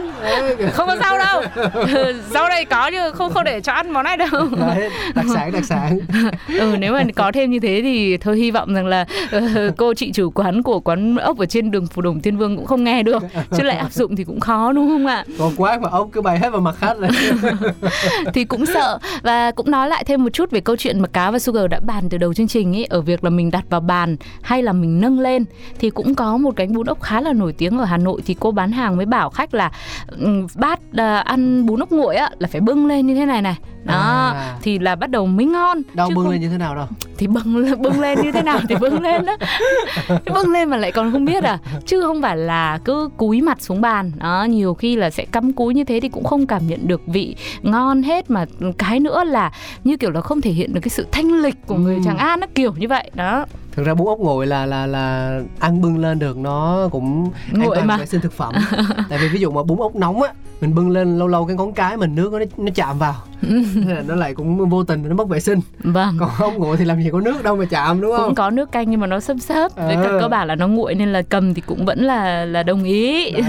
Không 0.73 0.87
có 0.87 0.95
rau 1.01 1.17
đâu 1.17 1.41
rau 2.29 2.49
đây 2.49 2.65
có 2.65 2.87
nhưng 2.93 3.13
không 3.13 3.33
không 3.33 3.43
để 3.43 3.61
cho 3.61 3.71
ăn 3.71 3.91
món 3.91 4.03
này 4.03 4.17
đâu. 4.17 4.29
Đấy, 4.59 4.89
đặc 5.15 5.25
sản 5.33 5.51
đặc 5.51 5.65
sản. 5.65 5.99
Ừ 6.59 6.75
nếu 6.79 6.93
mà 6.93 7.03
có 7.15 7.31
thêm 7.31 7.51
như 7.51 7.59
thế 7.59 7.79
thì 7.83 8.17
thôi 8.17 8.37
hy 8.37 8.51
vọng 8.51 8.73
rằng 8.73 8.85
là 8.85 9.05
ờ, 9.31 9.71
cô 9.77 9.93
chị 9.93 10.11
chủ 10.11 10.29
quán 10.29 10.63
của 10.63 10.79
quán 10.79 11.15
ốc 11.15 11.37
ở 11.37 11.45
trên 11.45 11.71
đường 11.71 11.87
phù 11.87 12.01
đồng 12.01 12.21
thiên 12.21 12.37
vương 12.37 12.55
cũng 12.57 12.65
không 12.65 12.83
nghe 12.83 13.03
được. 13.03 13.23
Chứ 13.57 13.63
lại 13.63 13.77
áp 13.77 13.93
dụng 13.93 14.15
thì 14.15 14.23
cũng 14.23 14.39
khó 14.39 14.71
đúng 14.73 14.89
không 14.89 15.05
ạ? 15.05 15.25
Còn 15.39 15.53
quán 15.57 15.81
mà 15.81 15.89
ông 15.89 16.11
cứ 16.11 16.21
bày 16.21 16.39
hết 16.39 16.49
vào 16.49 16.61
mặt 16.61 16.75
khách 16.79 16.97
này 16.99 17.11
thì 18.33 18.45
cũng 18.45 18.65
sợ. 18.65 18.99
Và 19.21 19.51
cũng 19.51 19.71
nói 19.71 19.89
lại 19.89 20.03
thêm 20.03 20.23
một 20.23 20.29
chút 20.33 20.51
về 20.51 20.59
câu 20.59 20.75
chuyện 20.75 20.99
mà 20.99 21.07
cá 21.07 21.31
và 21.31 21.39
sugar 21.39 21.65
đã 21.69 21.79
bàn 21.79 22.09
từ 22.09 22.17
đầu 22.17 22.33
chương 22.33 22.47
trình 22.47 22.75
ấy 22.75 22.85
ở 22.85 23.01
việc 23.01 23.23
là 23.23 23.29
mình 23.29 23.51
đặt 23.51 23.63
vào 23.69 23.81
bàn 23.81 24.15
hay 24.41 24.63
là 24.63 24.73
mình 24.73 25.01
nâng 25.01 25.19
lên. 25.19 25.45
Thì 25.79 25.89
cũng 25.89 26.15
có 26.15 26.37
một 26.37 26.55
cái 26.55 26.67
bún 26.67 26.87
ốc 26.87 27.01
khá 27.01 27.21
là 27.21 27.33
nổi 27.33 27.53
tiếng 27.53 27.77
ở 27.77 27.85
Hà 27.85 27.97
Nội 27.97 28.21
thì 28.25 28.35
cô 28.39 28.51
bán 28.51 28.71
hàng 28.71 28.97
mới 28.97 29.05
bảo 29.05 29.29
khách 29.29 29.53
là 29.53 29.71
ừm, 30.07 30.47
bát 30.55 30.79
à, 30.97 31.19
ăn 31.19 31.38
bún 31.65 31.79
ốc 31.79 31.91
nguội 31.91 32.15
á 32.15 32.29
là 32.39 32.47
phải 32.51 32.61
bưng 32.61 32.85
lên 32.85 33.07
như 33.07 33.15
thế 33.15 33.25
này 33.25 33.41
này. 33.41 33.57
Đó 33.83 33.93
À. 34.35 34.57
thì 34.61 34.79
là 34.79 34.95
bắt 34.95 35.09
đầu 35.09 35.25
mới 35.25 35.45
ngon. 35.45 35.81
Đâu 35.93 36.09
bưng 36.09 36.15
không- 36.25 36.29
lên 36.31 36.41
như 36.41 36.49
thế 36.49 36.57
nào 36.57 36.75
đâu. 36.75 36.85
Thì 37.17 37.27
bưng 37.27 37.65
bưng 37.81 37.99
lên 37.99 38.19
như 38.23 38.31
thế 38.31 38.41
nào 38.41 38.59
thì 38.69 38.75
bưng 38.75 39.01
lên 39.01 39.25
đó. 39.25 39.37
Bưng 40.33 40.51
lên 40.51 40.69
mà 40.69 40.77
lại 40.77 40.91
còn 40.91 41.11
không 41.11 41.25
biết 41.25 41.43
à. 41.43 41.57
Chứ 41.85 42.01
không 42.01 42.21
phải 42.21 42.37
là 42.37 42.79
cứ 42.85 43.09
cúi 43.17 43.41
mặt 43.41 43.61
xuống 43.61 43.81
bàn. 43.81 44.11
Đó 44.17 44.43
nhiều 44.49 44.73
khi 44.73 44.95
là 44.95 45.09
sẽ 45.09 45.25
cắm 45.25 45.53
cúi 45.53 45.73
như 45.73 45.83
thế 45.83 45.99
thì 45.99 46.09
cũng 46.09 46.23
không 46.23 46.47
cảm 46.47 46.67
nhận 46.67 46.87
được 46.87 47.01
vị 47.07 47.35
ngon 47.61 48.03
hết. 48.03 48.29
Mà 48.31 48.45
cái 48.77 48.99
nữa 48.99 49.23
là 49.23 49.51
như 49.83 49.97
kiểu 49.97 50.11
là 50.11 50.21
không 50.21 50.41
thể 50.41 50.51
hiện 50.51 50.73
được 50.73 50.79
cái 50.83 50.89
sự 50.89 51.05
thanh 51.11 51.31
lịch 51.41 51.55
của 51.67 51.75
người 51.75 51.95
Ừ. 51.95 52.01
Tràng 52.05 52.17
An 52.17 52.39
nó 52.39 52.47
kiểu 52.55 52.73
như 52.77 52.87
vậy. 52.87 53.11
Đó. 53.13 53.45
Thực 53.71 53.83
ra 53.85 53.93
bún 53.93 54.07
ốc 54.07 54.19
nguội 54.19 54.47
là 54.47 54.65
là 54.65 54.85
là 54.85 55.39
ăn 55.59 55.81
bưng 55.81 55.97
lên 55.97 56.19
được 56.19 56.37
nó 56.37 56.87
cũng 56.91 57.29
an 57.53 57.61
Nguội 57.63 57.75
toàn 57.75 57.87
mà. 57.87 57.97
vệ 57.97 58.05
sinh 58.05 58.21
thực 58.21 58.33
phẩm. 58.33 58.53
Tại 59.09 59.19
vì 59.21 59.27
ví 59.27 59.39
dụ 59.39 59.51
mà 59.51 59.63
bún 59.63 59.77
ốc 59.79 59.95
nóng 59.95 60.21
á 60.21 60.29
mình 60.61 60.75
bưng 60.75 60.89
lên 60.89 61.17
lâu 61.17 61.27
lâu 61.27 61.45
cái 61.45 61.55
ngón 61.55 61.73
cái 61.73 61.97
mình 61.97 62.15
nước 62.15 62.33
nó 62.33 62.39
nó 62.57 62.71
chạm 62.75 62.99
vào. 62.99 63.15
Nó 64.07 64.15
lại 64.15 64.33
cũng 64.33 64.69
vô 64.69 64.83
tình 64.83 65.03
nó 65.09 65.15
mất 65.15 65.29
vệ 65.29 65.39
sinh. 65.39 65.59
Vâng. 65.83 66.17
Còn 66.19 66.29
ốc 66.39 66.53
nguội 66.57 66.77
thì 66.77 66.85
làm 66.85 67.01
gì 67.03 67.09
có 67.11 67.19
nước 67.21 67.43
đâu 67.43 67.55
mà 67.55 67.65
chạm 67.65 68.01
đúng 68.01 68.11
không? 68.17 68.25
cũng 68.25 68.35
có 68.35 68.49
nước 68.49 68.71
canh 68.71 68.89
nhưng 68.89 68.99
mà 68.99 69.07
nó 69.07 69.19
xâm 69.19 69.39
xấp 69.39 69.71
với 69.75 69.95
cả 69.95 70.01
Ờ. 70.09 70.19
cơ 70.21 70.27
bản 70.27 70.47
là 70.47 70.55
nó 70.55 70.67
nguội 70.67 70.95
nên 70.95 71.13
là 71.13 71.21
cầm 71.21 71.53
thì 71.53 71.61
cũng 71.65 71.85
vẫn 71.85 71.99
là 72.03 72.45
là 72.45 72.63
đồng 72.63 72.83
ý. 72.83 73.31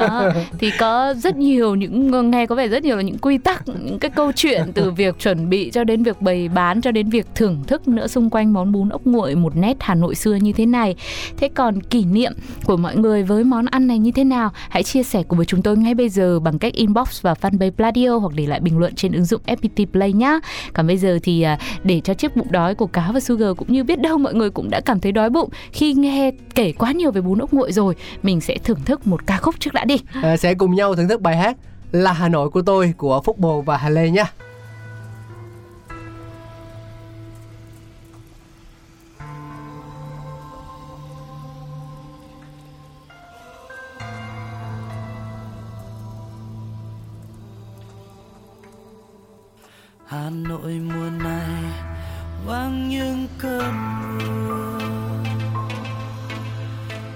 Đó. 0.00 0.30
thì 0.58 0.70
có 0.78 1.14
rất 1.16 1.36
nhiều 1.36 1.74
những 1.74 2.30
nghe 2.30 2.46
có 2.46 2.54
vẻ 2.54 2.68
rất 2.68 2.82
nhiều 2.84 2.96
là 2.96 3.02
những 3.02 3.18
quy 3.18 3.38
tắc 3.38 3.68
những 3.68 3.98
cái 3.98 4.10
câu 4.10 4.32
chuyện 4.32 4.62
từ 4.74 4.90
việc 4.96 5.18
chuẩn 5.18 5.50
bị 5.50 5.70
cho 5.70 5.84
đến 5.84 6.02
việc 6.02 6.20
bày 6.22 6.48
bán 6.48 6.80
cho 6.80 6.90
đến 6.90 7.08
việc 7.08 7.26
thưởng 7.34 7.62
thức 7.66 7.88
nữa 7.88 8.06
xung 8.06 8.30
quanh 8.30 8.52
món 8.52 8.72
bún 8.72 8.88
ốc 8.88 9.00
nguội 9.04 9.34
một 9.34 9.56
nét 9.56 9.76
Hà 9.80 9.94
Nội 9.94 10.14
xưa 10.14 10.34
như 10.34 10.52
thế 10.52 10.66
này. 10.66 10.94
Thế 11.36 11.48
còn 11.54 11.80
kỷ 11.80 12.04
niệm 12.04 12.32
của 12.64 12.76
mọi 12.76 12.96
người 12.96 13.22
với 13.22 13.44
món 13.44 13.66
ăn 13.66 13.86
này 13.86 13.98
như 13.98 14.10
thế 14.14 14.24
nào? 14.24 14.50
Hãy 14.70 14.82
chia 14.82 15.02
sẻ 15.02 15.22
cùng 15.28 15.36
với 15.36 15.46
chúng 15.46 15.62
tôi 15.62 15.76
ngay 15.76 15.94
bây 15.94 16.08
giờ 16.08 16.11
giờ 16.12 16.40
bằng 16.40 16.58
cách 16.58 16.72
inbox 16.72 17.22
vào 17.22 17.34
fanpage 17.40 17.70
Pladio 17.70 18.16
hoặc 18.16 18.32
để 18.34 18.46
lại 18.46 18.60
bình 18.60 18.78
luận 18.78 18.94
trên 18.94 19.12
ứng 19.12 19.24
dụng 19.24 19.40
FPT 19.46 19.86
Play 19.86 20.12
nhá 20.12 20.40
còn 20.72 20.86
bây 20.86 20.96
giờ 20.96 21.18
thì 21.22 21.42
à, 21.42 21.58
để 21.84 22.00
cho 22.00 22.14
chiếc 22.14 22.36
bụng 22.36 22.46
đói 22.50 22.74
của 22.74 22.86
cá 22.86 23.12
và 23.12 23.20
Sugar 23.20 23.56
cũng 23.56 23.72
như 23.72 23.84
biết 23.84 24.00
đâu 24.00 24.18
mọi 24.18 24.34
người 24.34 24.50
cũng 24.50 24.70
đã 24.70 24.80
cảm 24.80 25.00
thấy 25.00 25.12
đói 25.12 25.30
bụng 25.30 25.48
khi 25.72 25.92
nghe 25.92 26.30
kể 26.54 26.72
quá 26.72 26.92
nhiều 26.92 27.10
về 27.10 27.20
bún 27.20 27.38
ốc 27.38 27.52
nguội 27.52 27.72
rồi 27.72 27.94
mình 28.22 28.40
sẽ 28.40 28.58
thưởng 28.64 28.80
thức 28.84 29.06
một 29.06 29.26
ca 29.26 29.36
khúc 29.36 29.54
trước 29.58 29.74
đã 29.74 29.84
đi 29.84 29.96
À, 30.22 30.36
sẽ 30.36 30.54
cùng 30.54 30.74
nhau 30.74 30.94
thưởng 30.94 31.08
thức 31.08 31.20
bài 31.20 31.36
hát 31.36 31.56
là 31.92 32.12
Hà 32.12 32.28
Nội 32.28 32.50
của 32.50 32.62
tôi 32.62 32.94
của 32.96 33.20
Phúc 33.24 33.38
Bồ 33.38 33.60
và 33.62 33.76
Hà 33.76 33.88
Lê 33.88 34.10
nhé. 34.10 34.24
Hà 50.12 50.30
Nội 50.30 50.72
mùa 50.72 51.10
này 51.24 51.62
vang 52.46 52.88
những 52.88 53.26
cơn 53.38 53.74
mưa. 54.18 54.78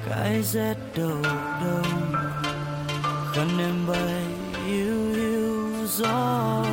Cái 0.08 0.42
rét 0.42 0.74
đầu 0.96 1.22
đông 1.64 2.12
khăn 3.32 3.48
em 3.58 3.86
bay 3.86 4.26
yêu 4.66 5.14
yêu 5.14 5.86
gió 5.86 6.64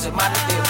mùa 0.00 0.22
hè 0.22 0.34
chiều 0.48 0.61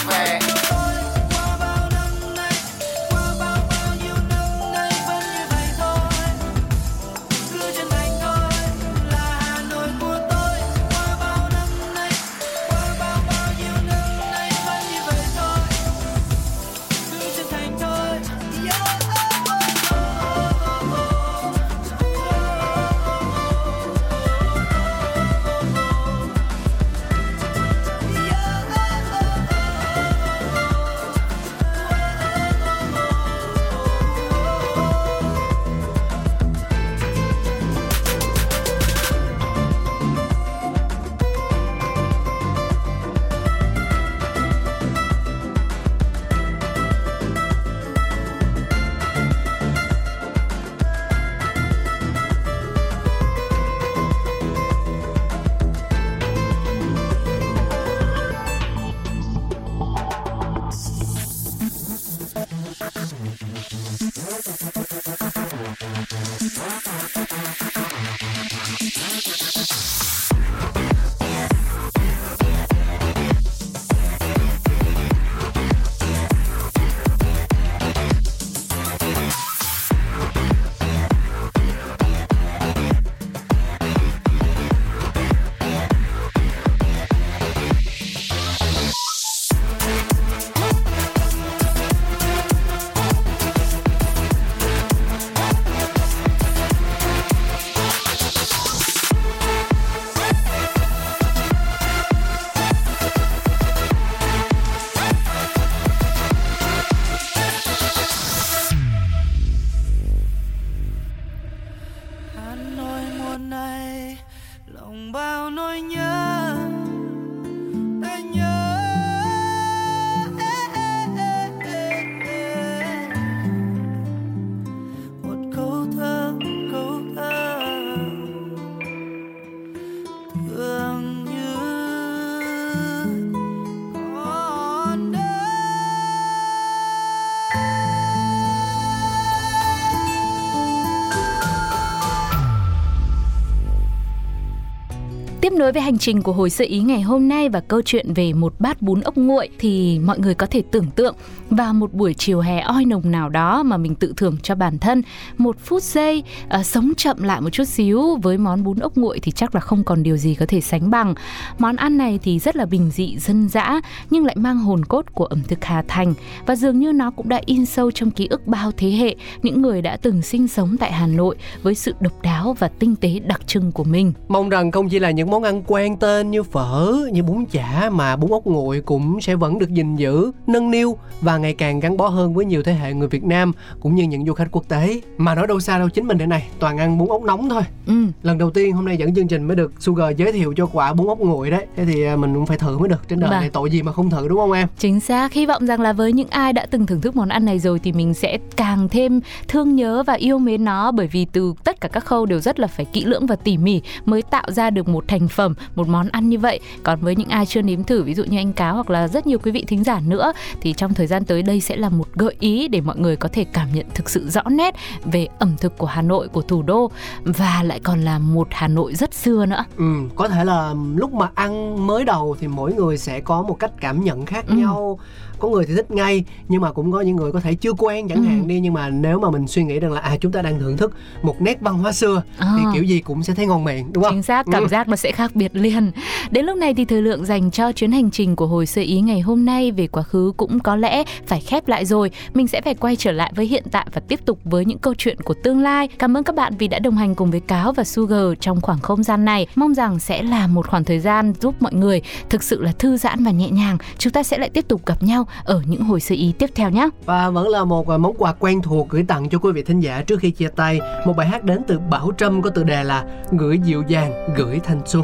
nối 145.63 145.71
với 145.71 145.81
hành 145.81 145.97
trình 145.97 146.21
của 146.21 146.31
hồi 146.31 146.49
sự 146.49 146.65
ý 146.67 146.79
ngày 146.79 147.01
hôm 147.01 147.27
nay 147.27 147.49
và 147.49 147.59
câu 147.59 147.81
chuyện 147.85 148.13
về 148.13 148.33
một 148.33 148.53
bát 148.59 148.81
bún 148.81 149.01
ốc 149.01 149.17
nguội 149.17 149.49
thì 149.59 149.99
mọi 149.99 150.19
người 150.19 150.35
có 150.35 150.45
thể 150.45 150.63
tưởng 150.71 150.85
tượng 150.95 151.15
vào 151.49 151.73
một 151.73 151.93
buổi 151.93 152.13
chiều 152.13 152.39
hè 152.39 152.59
oi 152.59 152.85
nồng 152.85 153.11
nào 153.11 153.29
đó 153.29 153.63
mà 153.63 153.77
mình 153.77 153.95
tự 153.95 154.13
thưởng 154.17 154.37
cho 154.43 154.55
bản 154.55 154.77
thân 154.77 155.01
một 155.37 155.55
phút 155.59 155.83
giây 155.83 156.23
à, 156.49 156.63
sống 156.63 156.93
chậm 156.97 157.23
lại 157.23 157.41
một 157.41 157.49
chút 157.49 157.63
xíu 157.63 158.15
với 158.15 158.37
món 158.37 158.63
bún 158.63 158.79
ốc 158.79 158.97
nguội 158.97 159.19
thì 159.19 159.31
chắc 159.31 159.55
là 159.55 159.61
không 159.61 159.83
còn 159.83 160.03
điều 160.03 160.17
gì 160.17 160.35
có 160.35 160.45
thể 160.45 160.61
sánh 160.61 160.89
bằng. 160.89 161.15
Món 161.59 161.75
ăn 161.75 161.97
này 161.97 162.19
thì 162.23 162.39
rất 162.39 162.55
là 162.55 162.65
bình 162.65 162.91
dị 162.91 163.17
dân 163.17 163.49
dã 163.49 163.81
nhưng 164.09 164.25
lại 164.25 164.35
mang 164.35 164.57
hồn 164.57 164.85
cốt 164.85 165.05
của 165.13 165.25
ẩm 165.25 165.41
thực 165.47 165.65
Hà 165.65 165.83
Thành 165.87 166.13
và 166.45 166.55
dường 166.55 166.79
như 166.79 166.91
nó 166.91 167.11
cũng 167.11 167.29
đã 167.29 167.41
in 167.45 167.65
sâu 167.65 167.91
trong 167.91 168.11
ký 168.11 168.27
ức 168.27 168.47
bao 168.47 168.71
thế 168.77 168.89
hệ 168.89 169.15
những 169.43 169.61
người 169.61 169.81
đã 169.81 169.97
từng 169.97 170.21
sinh 170.21 170.47
sống 170.47 170.77
tại 170.79 170.91
Hà 170.91 171.07
Nội 171.07 171.35
với 171.63 171.75
sự 171.75 171.93
độc 171.99 172.21
đáo 172.21 172.55
và 172.59 172.67
tinh 172.67 172.95
tế 172.95 173.19
đặc 173.19 173.47
trưng 173.47 173.71
của 173.71 173.83
mình. 173.83 174.13
Mong 174.27 174.49
rằng 174.49 174.71
không 174.71 174.89
chỉ 174.89 174.99
là 174.99 175.11
những 175.11 175.31
món 175.31 175.43
ăn 175.43 175.52
quen 175.67 175.97
tên 175.97 176.31
như 176.31 176.43
phở, 176.43 176.95
như 177.11 177.23
bún 177.23 177.45
chả 177.51 177.89
mà 177.89 178.15
bún 178.15 178.31
ốc 178.31 178.45
nguội 178.45 178.81
cũng 178.81 179.21
sẽ 179.21 179.35
vẫn 179.35 179.59
được 179.59 179.69
gìn 179.69 179.95
giữ, 179.95 180.31
nâng 180.47 180.71
niu 180.71 180.97
và 181.21 181.37
ngày 181.37 181.53
càng 181.53 181.79
gắn 181.79 181.97
bó 181.97 182.07
hơn 182.07 182.33
với 182.33 182.45
nhiều 182.45 182.63
thế 182.63 182.73
hệ 182.73 182.93
người 182.93 183.07
Việt 183.07 183.23
Nam 183.23 183.51
cũng 183.79 183.95
như 183.95 184.03
những 184.03 184.25
du 184.25 184.33
khách 184.33 184.47
quốc 184.51 184.63
tế. 184.67 185.01
Mà 185.17 185.35
nói 185.35 185.47
đâu 185.47 185.59
xa 185.59 185.77
đâu 185.79 185.89
chính 185.89 186.07
mình 186.07 186.17
đây 186.17 186.27
này, 186.27 186.47
toàn 186.59 186.77
ăn 186.77 186.97
bún 186.97 187.07
ốc 187.07 187.23
nóng 187.23 187.49
thôi. 187.49 187.61
Ừ. 187.87 187.93
Lần 188.23 188.37
đầu 188.37 188.49
tiên 188.51 188.73
hôm 188.73 188.85
nay 188.85 188.97
dẫn 188.97 189.15
chương 189.15 189.27
trình 189.27 189.43
mới 189.43 189.55
được 189.55 189.73
Sugar 189.79 190.17
giới 190.17 190.31
thiệu 190.31 190.53
cho 190.57 190.65
quả 190.65 190.93
bún 190.93 191.07
ốc 191.07 191.19
nguội 191.19 191.49
đấy. 191.49 191.65
Thế 191.75 191.85
thì 191.85 192.03
à, 192.03 192.15
mình 192.15 192.33
cũng 192.33 192.45
phải 192.45 192.57
thử 192.57 192.77
mới 192.77 192.89
được. 192.89 193.09
Trên 193.09 193.19
đời 193.19 193.29
Vâng. 193.29 193.39
này 193.39 193.49
tội 193.49 193.69
gì 193.69 193.81
mà 193.81 193.91
không 193.91 194.09
thử 194.09 194.27
đúng 194.27 194.37
không 194.37 194.51
em? 194.51 194.67
Chính 194.77 194.99
xác, 194.99 195.33
hy 195.33 195.45
vọng 195.45 195.65
rằng 195.65 195.81
là 195.81 195.93
với 195.93 196.13
những 196.13 196.29
ai 196.29 196.53
đã 196.53 196.65
từng 196.65 196.85
thưởng 196.85 197.01
thức 197.01 197.15
món 197.15 197.29
ăn 197.29 197.45
này 197.45 197.59
rồi 197.59 197.79
thì 197.79 197.91
mình 197.91 198.13
sẽ 198.13 198.37
càng 198.55 198.89
thêm 198.89 199.19
thương 199.47 199.75
nhớ 199.75 200.03
và 200.03 200.13
yêu 200.13 200.39
mến 200.39 200.65
nó 200.65 200.91
bởi 200.91 201.07
vì 201.07 201.25
từ 201.25 201.53
tất 201.63 201.81
cả 201.81 201.87
các 201.87 202.05
khâu 202.05 202.25
đều 202.25 202.39
rất 202.39 202.59
là 202.59 202.67
phải 202.67 202.85
kỹ 202.85 203.05
lưỡng 203.05 203.25
và 203.25 203.35
tỉ 203.35 203.57
mỉ 203.57 203.81
mới 204.05 204.21
tạo 204.21 204.51
ra 204.51 204.69
được 204.69 204.87
một 204.89 205.03
thành 205.07 205.27
phẩm, 205.27 205.42
một 205.75 205.87
món 205.87 206.09
ăn 206.09 206.29
như 206.29 206.39
vậy. 206.39 206.59
Còn 206.83 206.99
với 207.01 207.15
những 207.15 207.29
ai 207.29 207.45
chưa 207.45 207.61
nếm 207.61 207.83
thử 207.83 208.03
ví 208.03 208.13
dụ 208.13 208.23
như 208.23 208.37
anh 208.37 208.53
Cáo 208.53 208.73
hoặc 208.75 208.89
là 208.89 209.07
rất 209.07 209.27
nhiều 209.27 209.39
quý 209.39 209.51
vị 209.51 209.63
thính 209.67 209.83
giả 209.83 209.99
nữa 210.07 210.33
thì 210.61 210.73
trong 210.73 210.93
thời 210.93 211.07
gian 211.07 211.25
tới 211.25 211.43
đây 211.43 211.61
sẽ 211.61 211.75
là 211.75 211.89
một 211.89 212.07
gợi 212.15 212.35
ý 212.39 212.67
để 212.67 212.81
mọi 212.81 212.97
người 212.97 213.15
có 213.15 213.29
thể 213.33 213.43
cảm 213.53 213.67
nhận 213.73 213.85
thực 213.93 214.09
sự 214.09 214.29
rõ 214.29 214.41
nét 214.49 214.75
về 215.05 215.27
ẩm 215.39 215.55
thực 215.59 215.77
của 215.77 215.85
Hà 215.85 216.01
Nội, 216.01 216.27
của 216.27 216.41
thủ 216.41 216.61
đô 216.61 216.91
và 217.23 217.63
lại 217.63 217.79
còn 217.83 218.01
là 218.01 218.19
một 218.19 218.47
Hà 218.51 218.67
Nội 218.67 218.95
rất 218.95 219.13
xưa 219.13 219.45
nữa. 219.45 219.63
Ừ, 219.77 219.83
có 220.15 220.27
thể 220.27 220.43
là 220.45 220.73
lúc 220.95 221.13
mà 221.13 221.29
ăn 221.35 221.87
mới 221.87 222.05
đầu 222.05 222.35
thì 222.39 222.47
mỗi 222.47 222.73
người 222.73 222.97
sẽ 222.97 223.19
có 223.19 223.41
một 223.41 223.59
cách 223.59 223.71
cảm 223.81 224.03
nhận 224.03 224.25
khác 224.25 224.45
Ừ. 224.47 224.55
nhau 224.55 224.99
có 225.43 225.49
người 225.49 225.65
thì 225.65 225.73
thích 225.75 225.91
ngay 225.91 226.23
nhưng 226.47 226.61
mà 226.61 226.71
cũng 226.71 226.91
có 226.91 227.01
những 227.01 227.15
người 227.15 227.31
có 227.31 227.39
thể 227.39 227.53
chưa 227.53 227.73
quen 227.73 228.07
chẳng 228.07 228.17
Ừ. 228.17 228.23
hạn 228.23 228.47
đi 228.47 228.59
nhưng 228.59 228.73
mà 228.73 228.89
nếu 228.89 229.19
mà 229.19 229.29
mình 229.29 229.47
suy 229.47 229.63
nghĩ 229.63 229.79
rằng 229.79 229.91
là 229.91 229.99
à 230.01 230.17
chúng 230.21 230.31
ta 230.31 230.41
đang 230.41 230.59
thưởng 230.59 230.77
thức 230.77 230.93
một 231.21 231.41
nét 231.41 231.57
văn 231.61 231.73
hóa 231.77 231.91
xưa 231.91 232.23
À. 232.37 232.47
thì 232.57 232.63
kiểu 232.73 232.83
gì 232.83 232.99
cũng 232.99 233.23
sẽ 233.23 233.33
thấy 233.33 233.45
ngon 233.45 233.63
miệng 233.63 233.93
đúng 233.93 234.03
không 234.03 234.13
Chính 234.13 234.23
xác, 234.23 234.45
cảm 234.51 234.63
Ừ. 234.63 234.67
giác 234.67 234.87
nó 234.87 234.95
sẽ 234.95 235.11
khác 235.11 235.31
biệt 235.35 235.55
liền. 235.55 235.91
Đến 236.31 236.45
lúc 236.45 236.57
này 236.57 236.73
thì 236.73 236.85
thời 236.85 237.01
lượng 237.01 237.25
dành 237.25 237.51
cho 237.51 237.71
chuyến 237.71 237.91
hành 237.91 238.11
trình 238.11 238.35
của 238.35 238.47
hồi 238.47 238.65
sơ 238.65 238.81
ý 238.81 239.01
ngày 239.01 239.19
hôm 239.21 239.45
nay 239.45 239.71
về 239.71 239.87
quá 239.87 240.03
khứ 240.03 240.33
cũng 240.37 240.59
có 240.59 240.75
lẽ 240.75 241.03
phải 241.25 241.39
khép 241.41 241.67
lại 241.67 241.85
rồi. 241.85 242.11
Mình 242.33 242.47
sẽ 242.47 242.61
phải 242.61 242.73
quay 242.75 242.95
trở 242.95 243.11
lại 243.11 243.31
với 243.35 243.45
hiện 243.45 243.63
tại 243.71 243.87
và 243.93 244.01
tiếp 244.07 244.19
tục 244.25 244.39
với 244.43 244.65
những 244.65 244.77
câu 244.79 244.93
chuyện 244.97 245.21
của 245.21 245.33
tương 245.43 245.59
lai. 245.59 245.87
Cảm 245.99 246.17
ơn 246.17 246.23
các 246.23 246.35
bạn 246.35 246.53
vì 246.59 246.67
đã 246.67 246.79
đồng 246.79 246.97
hành 246.97 247.15
cùng 247.15 247.31
với 247.31 247.39
Cáo 247.39 247.73
và 247.73 247.83
Sugar 247.83 248.21
trong 248.39 248.61
khoảng 248.61 248.79
không 248.79 249.03
gian 249.03 249.25
này. 249.25 249.47
Mong 249.55 249.73
rằng 249.73 249.99
sẽ 249.99 250.23
là 250.23 250.47
một 250.47 250.67
khoảng 250.67 250.83
thời 250.83 250.99
gian 250.99 251.33
giúp 251.41 251.55
mọi 251.59 251.73
người 251.73 252.01
thực 252.29 252.43
sự 252.43 252.61
là 252.61 252.71
thư 252.71 252.97
giãn 252.97 253.23
và 253.23 253.31
nhẹ 253.31 253.49
nhàng. 253.49 253.77
Chúng 253.97 254.13
ta 254.13 254.23
sẽ 254.23 254.37
lại 254.37 254.49
tiếp 254.49 254.65
tục 254.67 254.85
gặp 254.85 255.03
nhau 255.03 255.27
ở 255.43 255.61
những 255.65 255.83
hồi 255.83 255.99
sơ 255.99 256.15
ý 256.15 256.33
tiếp 256.39 256.49
theo 256.55 256.69
nhé. 256.69 256.89
và 257.05 257.29
vẫn 257.29 257.49
là 257.49 257.63
một 257.63 257.89
à, 257.89 257.97
món 257.97 258.13
quà 258.17 258.33
quen 258.33 258.61
thuộc 258.61 258.89
gửi 258.89 259.05
tặng 259.07 259.29
cho 259.29 259.37
quý 259.39 259.51
vị 259.51 259.63
thính 259.63 259.79
giả 259.79 260.03
trước 260.07 260.19
khi 260.19 260.31
chia 260.31 260.47
tay 260.47 260.79
một 261.05 261.13
bài 261.17 261.27
hát 261.27 261.43
đến 261.43 261.61
từ 261.67 261.79
Bảo 261.79 262.11
Trâm 262.17 262.41
có 262.41 262.49
tựa 262.49 262.63
đề 262.63 262.83
là 262.83 263.05
gửi 263.31 263.59
dịu 263.65 263.83
dàng, 263.87 264.13
gửi 264.35 264.59
thanh 264.63 264.81
xuân 264.85 265.03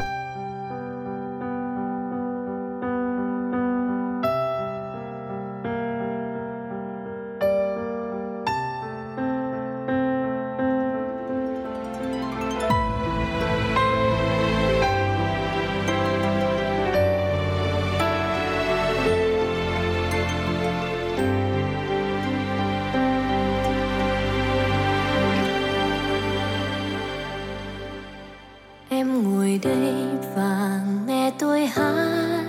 em 29.00 29.22
ngồi 29.22 29.60
đây 29.62 29.94
và 30.36 30.80
nghe 31.06 31.32
tôi 31.38 31.66
hát. 31.66 32.44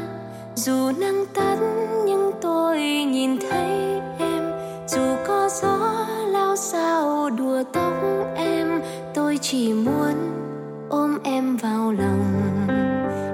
Dù 0.56 0.92
nắng 1.00 1.26
tắt, 1.34 1.58
nhưng 2.06 2.32
tôi 2.42 2.80
nhìn 2.82 3.38
thấy 3.50 4.02
em. 4.20 4.44
Dù 4.88 5.02
có 5.28 5.50
gió 5.62 6.06
lao 6.28 6.56
sao 6.56 7.30
đùa 7.30 7.64
tóc 7.74 7.94
em, 8.36 8.82
tôi 9.14 9.40
chỉ 9.42 9.74
muốn 9.74 10.14
ôm 10.90 11.18
em 11.24 11.58
vào 11.58 11.92
lòng. 11.92 12.26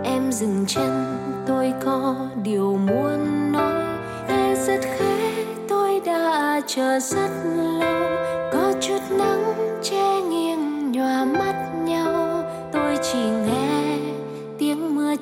Em 0.03 0.31
dừng 0.31 0.65
chân, 0.67 1.17
tôi 1.47 1.73
có 1.85 2.15
điều 2.43 2.77
muốn 2.77 3.51
nói. 3.51 3.83
Nghe 4.29 4.55
rất 4.55 4.79
khẽ, 4.81 5.45
tôi 5.69 6.01
đã 6.05 6.61
chờ 6.67 6.99
rất 6.99 7.29
lâu. 7.55 7.76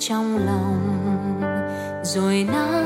trong 0.08 0.46
lòng. 0.46 1.02
Rồi 2.04 2.48
nắng 2.52 2.85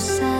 散。 0.00 0.39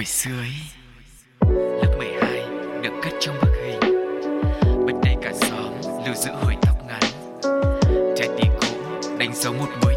Hồi 0.00 0.04
xưa 0.04 0.38
ấy, 0.38 0.52
lớp 1.82 1.94
12 1.98 2.42
được 2.82 2.92
cất 3.02 3.12
trong 3.20 3.36
bức 3.42 3.52
hình. 3.64 3.80
Bất 4.86 4.92
đây 5.04 5.14
cả 5.22 5.32
xóm 5.32 5.72
lưu 6.06 6.14
giữ 6.14 6.30
hồi 6.30 6.56
tóc 6.62 6.76
ngắn. 6.86 7.02
Trái 8.16 8.28
tim 8.38 8.52
cũ 8.60 8.66
đánh 9.18 9.34
dấu 9.34 9.52
một 9.52 9.68
mối 9.82 9.94